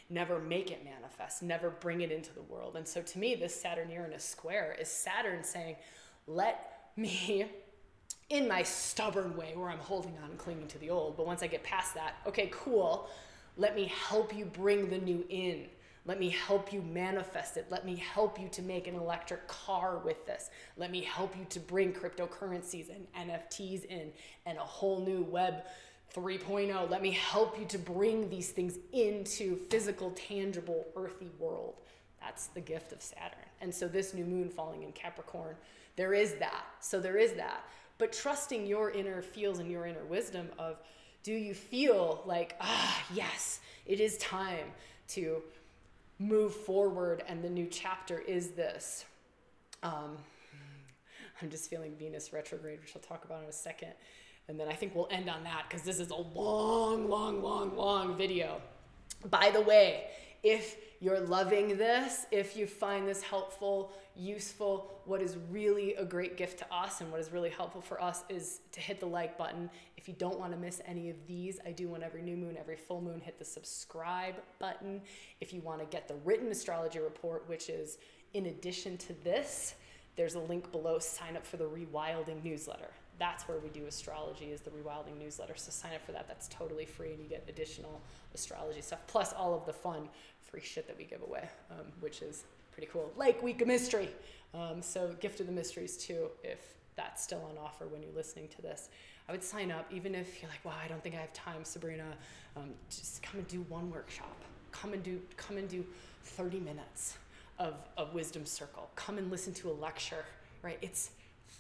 [0.09, 2.77] never make it manifest, never bring it into the world.
[2.77, 5.75] And so to me, this Saturn Uranus square is Saturn saying,
[6.27, 7.45] let me
[8.29, 11.17] in my stubborn way where I'm holding on and clinging to the old.
[11.17, 13.09] But once I get past that, okay, cool.
[13.57, 15.65] Let me help you bring the new in.
[16.05, 17.67] Let me help you manifest it.
[17.69, 20.49] Let me help you to make an electric car with this.
[20.77, 24.11] Let me help you to bring cryptocurrencies and NFTs in
[24.47, 25.63] and a whole new web
[26.15, 26.89] 3.0.
[26.89, 31.75] Let me help you to bring these things into physical, tangible, earthy world.
[32.19, 33.39] That's the gift of Saturn.
[33.61, 35.55] And so this new moon falling in Capricorn,
[35.95, 36.65] there is that.
[36.79, 37.63] So there is that.
[37.99, 40.79] But trusting your inner feels and your inner wisdom of
[41.23, 44.65] do you feel like, ah, yes, it is time
[45.09, 45.41] to
[46.19, 49.05] move forward and the new chapter is this?
[49.83, 50.17] Um,
[51.41, 53.93] i'm just feeling venus retrograde which i'll talk about in a second.
[54.47, 57.75] And then i think we'll end on that because this is a long long long
[57.75, 58.61] long video
[59.29, 60.05] by the way
[60.43, 66.37] if you're loving this, if you find this helpful, useful, what is really a great
[66.37, 69.37] gift to us and what is really helpful for us is to hit the like
[69.37, 69.69] button.
[69.97, 72.57] If you don't want to miss any of these, I do one every new moon,
[72.59, 75.01] every full moon, hit the subscribe button.
[75.39, 77.97] If you want to get the written astrology report, which is
[78.33, 79.75] in addition to this,
[80.15, 82.89] there's a link below sign up for the rewilding newsletter
[83.21, 86.47] that's where we do astrology is the rewilding newsletter so sign up for that that's
[86.47, 88.01] totally free and you get additional
[88.33, 90.09] astrology stuff plus all of the fun
[90.51, 93.11] free shit that we give away, um, which is pretty cool.
[93.15, 94.09] Like Week of Mystery.
[94.53, 96.59] Um, so, Gift of the Mysteries, too, if
[96.97, 98.89] that's still on offer when you're listening to this.
[99.29, 101.63] I would sign up, even if you're like, wow, I don't think I have time,
[101.63, 102.03] Sabrina.
[102.57, 104.35] Um, just come and do one workshop.
[104.73, 105.85] Come and do, come and do
[106.23, 107.17] 30 minutes
[107.59, 108.89] of, of Wisdom Circle.
[108.95, 110.25] Come and listen to a lecture,
[110.63, 110.77] right?
[110.81, 111.11] It's,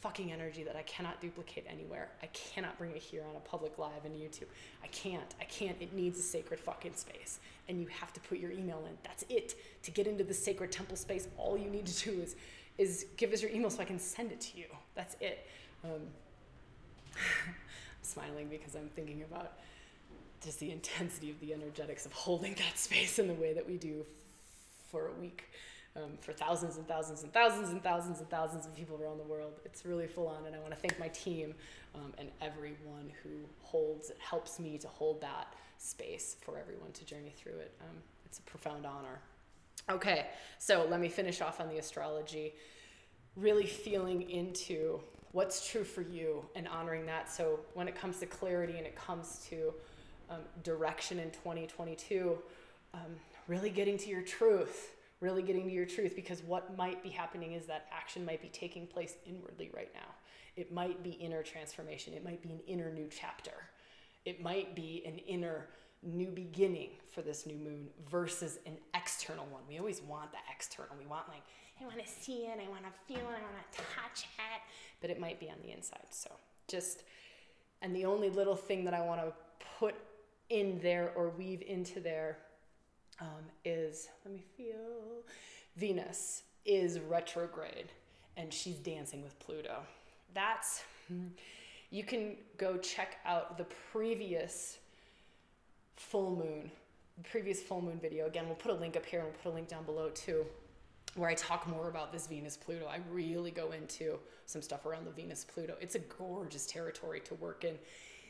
[0.01, 2.09] fucking energy that I cannot duplicate anywhere.
[2.23, 4.47] I cannot bring it here on a public live and YouTube.
[4.83, 5.35] I can't.
[5.39, 5.77] I can't.
[5.79, 7.39] It needs a sacred fucking space.
[7.69, 8.97] And you have to put your email in.
[9.03, 9.55] That's it.
[9.83, 12.35] To get into the sacred temple space, all you need to do is
[12.77, 14.65] is give us your email so I can send it to you.
[14.95, 15.45] That's it.
[15.83, 15.91] Um,
[17.15, 17.53] I'm
[18.01, 19.53] smiling because I'm thinking about
[20.43, 23.77] just the intensity of the energetics of holding that space in the way that we
[23.77, 24.03] do
[24.89, 25.43] for a week
[25.95, 29.23] um, for thousands and thousands and thousands and thousands and thousands of people around the
[29.23, 29.59] world.
[29.65, 31.53] It's really full on, and I want to thank my team
[31.95, 33.29] um, and everyone who
[33.61, 37.73] holds, it, helps me to hold that space for everyone to journey through it.
[37.81, 39.19] Um, it's a profound honor.
[39.89, 40.27] Okay,
[40.59, 42.53] so let me finish off on the astrology.
[43.35, 47.31] Really feeling into what's true for you and honoring that.
[47.31, 49.73] So when it comes to clarity and it comes to
[50.29, 52.37] um, direction in 2022,
[52.93, 53.01] um,
[53.47, 54.91] really getting to your truth
[55.21, 58.49] really getting to your truth because what might be happening is that action might be
[58.49, 60.09] taking place inwardly right now.
[60.57, 63.53] It might be inner transformation, it might be an inner new chapter,
[64.25, 65.67] it might be an inner
[66.03, 69.61] new beginning for this new moon versus an external one.
[69.69, 70.95] We always want the external.
[70.99, 71.43] We want like
[71.79, 74.61] I want to see it, I want to feel it, I want to touch it,
[74.99, 76.05] but it might be on the inside.
[76.09, 76.29] So
[76.67, 77.03] just
[77.81, 79.33] and the only little thing that I want to
[79.79, 79.95] put
[80.49, 82.37] in there or weave into there
[83.19, 85.23] um, is, let me feel,
[85.77, 87.91] Venus is retrograde
[88.37, 89.79] and she's dancing with Pluto.
[90.33, 90.83] That's,
[91.89, 94.77] you can go check out the previous
[95.95, 96.71] full moon,
[97.29, 98.27] previous full moon video.
[98.27, 100.45] Again, we'll put a link up here and we'll put a link down below too,
[101.15, 102.87] where I talk more about this Venus Pluto.
[102.87, 105.75] I really go into some stuff around the Venus Pluto.
[105.81, 107.75] It's a gorgeous territory to work in,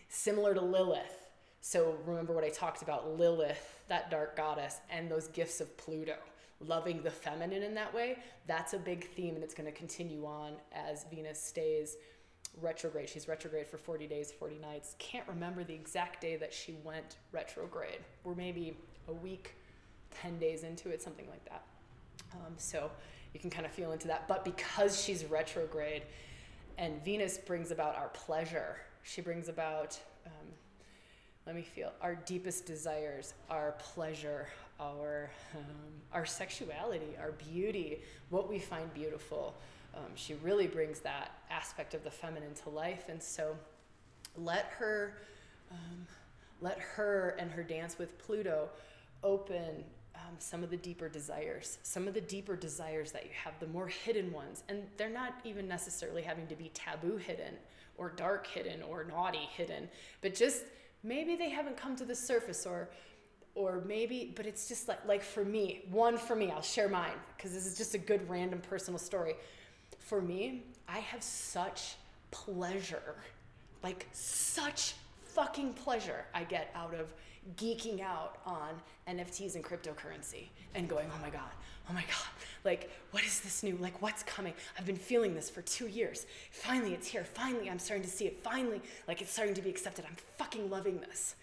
[0.09, 1.20] similar to Lilith.
[1.62, 6.16] So remember what I talked about Lilith, that dark goddess, and those gifts of Pluto.
[6.59, 10.26] Loving the feminine in that way, that's a big theme, and it's going to continue
[10.26, 11.97] on as Venus stays
[12.59, 13.09] retrograde.
[13.09, 14.95] She's retrograde for 40 days, 40 nights.
[14.99, 17.99] Can't remember the exact day that she went retrograde.
[18.24, 19.55] We're maybe a week,
[20.22, 21.64] 10 days into it, something like that.
[22.34, 22.91] Um, so
[23.34, 24.28] you can kind of feel into that.
[24.28, 26.03] But because she's retrograde
[26.78, 30.47] and Venus brings about our pleasure, she brings about um,
[31.46, 34.48] let me feel our deepest desires, our pleasure,
[34.80, 35.64] our um,
[36.14, 39.56] our sexuality, our beauty, what we find beautiful.
[39.96, 43.56] Um, she really brings that aspect of the feminine to life, and so
[44.38, 45.18] let her
[45.72, 46.06] um,
[46.62, 48.70] let her and her dance with Pluto
[49.24, 49.84] open
[50.16, 53.68] um, some of the deeper desires, some of the deeper desires that you have, the
[53.68, 54.64] more hidden ones.
[54.70, 57.56] And they're not even necessarily having to be taboo hidden
[57.98, 59.89] or dark hidden or naughty hidden,
[60.22, 60.64] but just
[61.04, 62.89] maybe they haven't come to the surface or
[63.56, 67.18] or maybe but it's just like like for me one for me i'll share mine
[67.36, 69.36] because this is just a good random personal story.
[69.99, 71.95] For me i have such
[72.32, 73.16] pleasure
[73.84, 74.93] like such
[75.34, 77.13] fucking pleasure i get out of
[77.55, 78.69] geeking out on
[79.07, 81.51] nfts and cryptocurrency and going oh my god
[81.89, 82.29] oh my god
[82.63, 84.53] like what is this new like what's coming?
[84.77, 86.25] I've been feeling this for two years.
[86.51, 87.23] Finally it's here.
[87.23, 88.43] Finally i'm starting to see it.
[88.43, 90.05] Finally like it's starting to be accepted.
[90.07, 91.36] I'm fucking loving this.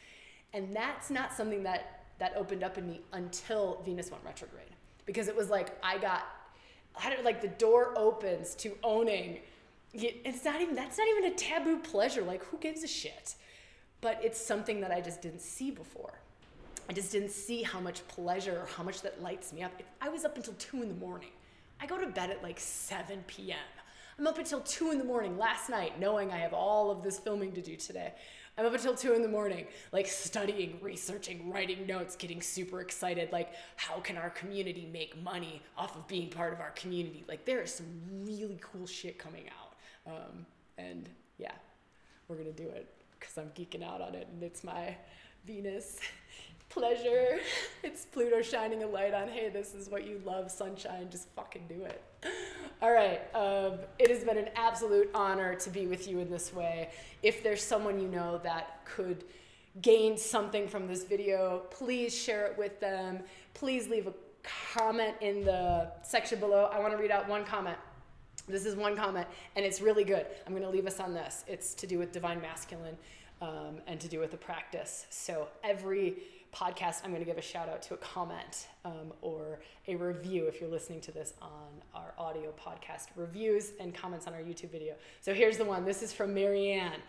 [0.52, 4.70] And that's not something that that opened up in me until venus went retrograde
[5.06, 6.26] because it was like i got
[6.94, 9.38] how did like the door opens to owning
[9.94, 12.22] it's not even that's not even a taboo pleasure.
[12.22, 13.34] Like who gives a shit
[14.00, 16.14] but it's something that i just didn't see before
[16.88, 19.72] I just didn't see how much pleasure or how much that lights me up.
[20.00, 21.28] I was up until two in the morning.
[21.80, 23.58] I go to bed at like 7 p.m.
[24.18, 27.18] I'm up until two in the morning last night, knowing I have all of this
[27.18, 28.14] filming to do today.
[28.56, 33.30] I'm up until two in the morning, like studying, researching, writing notes, getting super excited.
[33.30, 37.24] Like, how can our community make money off of being part of our community?
[37.28, 37.86] Like, there is some
[38.24, 40.12] really cool shit coming out.
[40.12, 40.46] Um,
[40.78, 41.52] and yeah,
[42.26, 44.96] we're gonna do it because I'm geeking out on it, and it's my
[45.46, 45.98] Venus
[46.68, 47.38] pleasure.
[47.84, 51.66] It's Pluto shining a light on, hey, this is what you love, sunshine, just fucking
[51.68, 52.02] do it.
[52.82, 56.52] All right, um, it has been an absolute honor to be with you in this
[56.52, 56.90] way.
[57.22, 59.24] If there's someone you know that could
[59.80, 63.20] gain something from this video, please share it with them.
[63.54, 64.12] Please leave a
[64.42, 66.68] comment in the section below.
[66.72, 67.78] I want to read out one comment.
[68.46, 69.26] This is one comment,
[69.56, 70.26] and it's really good.
[70.46, 71.44] I'm going to leave us on this.
[71.46, 72.96] It's to do with divine masculine
[73.40, 75.06] um, and to do with the practice.
[75.10, 76.16] So every
[76.54, 80.46] podcast, I'm going to give a shout out to a comment um, or a review
[80.46, 84.70] if you're listening to this on our audio podcast reviews and comments on our YouTube
[84.70, 84.94] video.
[85.20, 85.84] So here's the one.
[85.84, 87.00] This is from Marianne,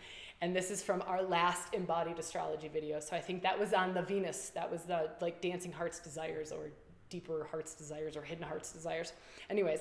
[0.42, 3.00] and this is from our last embodied astrology video.
[3.00, 4.50] So I think that was on the Venus.
[4.50, 6.70] That was the like dancing heart's desires or
[7.08, 9.12] deeper heart's desires or hidden heart's desires.
[9.48, 9.80] Anyways,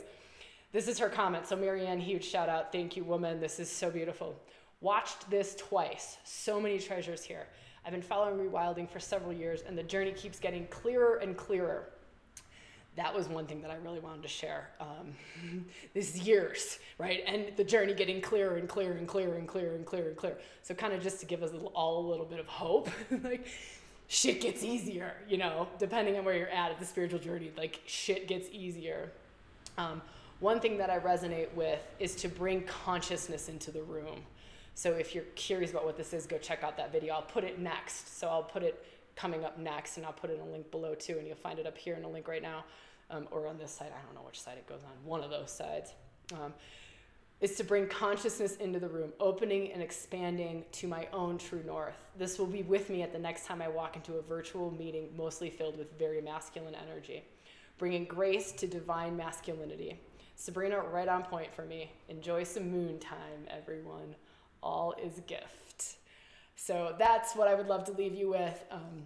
[0.72, 1.48] this is her comment.
[1.48, 2.72] So Marianne, huge shout out.
[2.72, 3.40] Thank you, woman.
[3.40, 4.36] This is so beautiful.
[4.82, 6.18] Watched this twice.
[6.24, 7.48] So many treasures here.
[7.86, 11.90] I've been following rewilding for several years, and the journey keeps getting clearer and clearer.
[12.96, 14.70] That was one thing that I really wanted to share.
[14.80, 17.24] Um, this years, right?
[17.26, 20.38] And the journey getting clearer and clearer and clearer and clearer and clearer and clearer.
[20.64, 22.90] So, kind of just to give us all a little bit of hope,
[23.24, 23.48] like
[24.08, 27.80] shit gets easier, you know, depending on where you're at at the spiritual journey, like
[27.86, 29.12] shit gets easier.
[29.78, 30.02] Um,
[30.40, 34.22] one thing that I resonate with is to bring consciousness into the room.
[34.76, 37.14] So if you're curious about what this is, go check out that video.
[37.14, 38.18] I'll put it next.
[38.18, 38.86] So I'll put it
[39.16, 41.60] coming up next, and I'll put it in a link below too, and you'll find
[41.60, 42.64] it up here in a link right now,
[43.10, 43.92] um, or on this side.
[43.94, 44.92] I don't know which side it goes on.
[45.04, 45.94] One of those sides.
[46.34, 46.54] Um,
[47.42, 51.96] is to bring consciousness into the room, opening and expanding to my own true north.
[52.18, 55.10] This will be with me at the next time I walk into a virtual meeting,
[55.16, 57.24] mostly filled with very masculine energy,
[57.78, 60.00] bringing grace to divine masculinity.
[60.40, 61.92] Sabrina, right on point for me.
[62.08, 64.16] Enjoy some moon time, everyone
[64.64, 65.98] all is gift.
[66.56, 68.64] So that's what I would love to leave you with.
[68.72, 69.04] Um,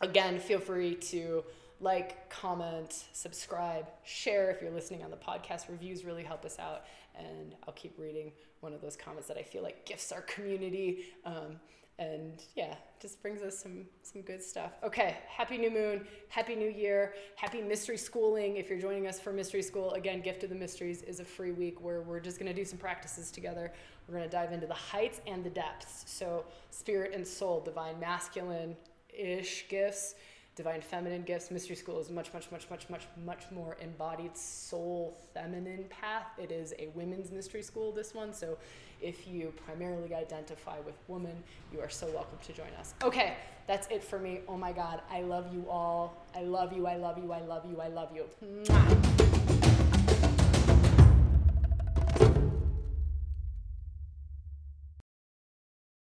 [0.00, 1.42] again, feel free to
[1.80, 5.68] like, comment, subscribe, share if you're listening on the podcast.
[5.68, 6.84] Reviews really help us out,
[7.18, 11.06] and I'll keep reading one of those comments that I feel like gifts our community.
[11.24, 11.58] Um,
[11.98, 14.72] and yeah, just brings us some some good stuff.
[14.84, 18.56] Okay, happy new moon, happy new year, happy mystery schooling.
[18.56, 21.52] If you're joining us for mystery school, again, Gift of the Mysteries is a free
[21.52, 23.72] week where we're just gonna do some practices together.
[24.06, 26.04] We're gonna dive into the heights and the depths.
[26.06, 28.76] So spirit and soul, divine masculine
[29.12, 30.14] ish gifts
[30.58, 31.52] divine feminine gifts.
[31.52, 36.26] Mystery school is much much much much much much more embodied soul feminine path.
[36.36, 38.34] It is a women's mystery school this one.
[38.34, 38.58] So
[39.00, 42.94] if you primarily identify with woman you are so welcome to join us.
[43.04, 43.34] Okay
[43.68, 44.40] that's it for me.
[44.48, 46.26] Oh my god i love you all.
[46.34, 48.24] I love you i love you i love you i love you.
[48.44, 49.27] Mwah.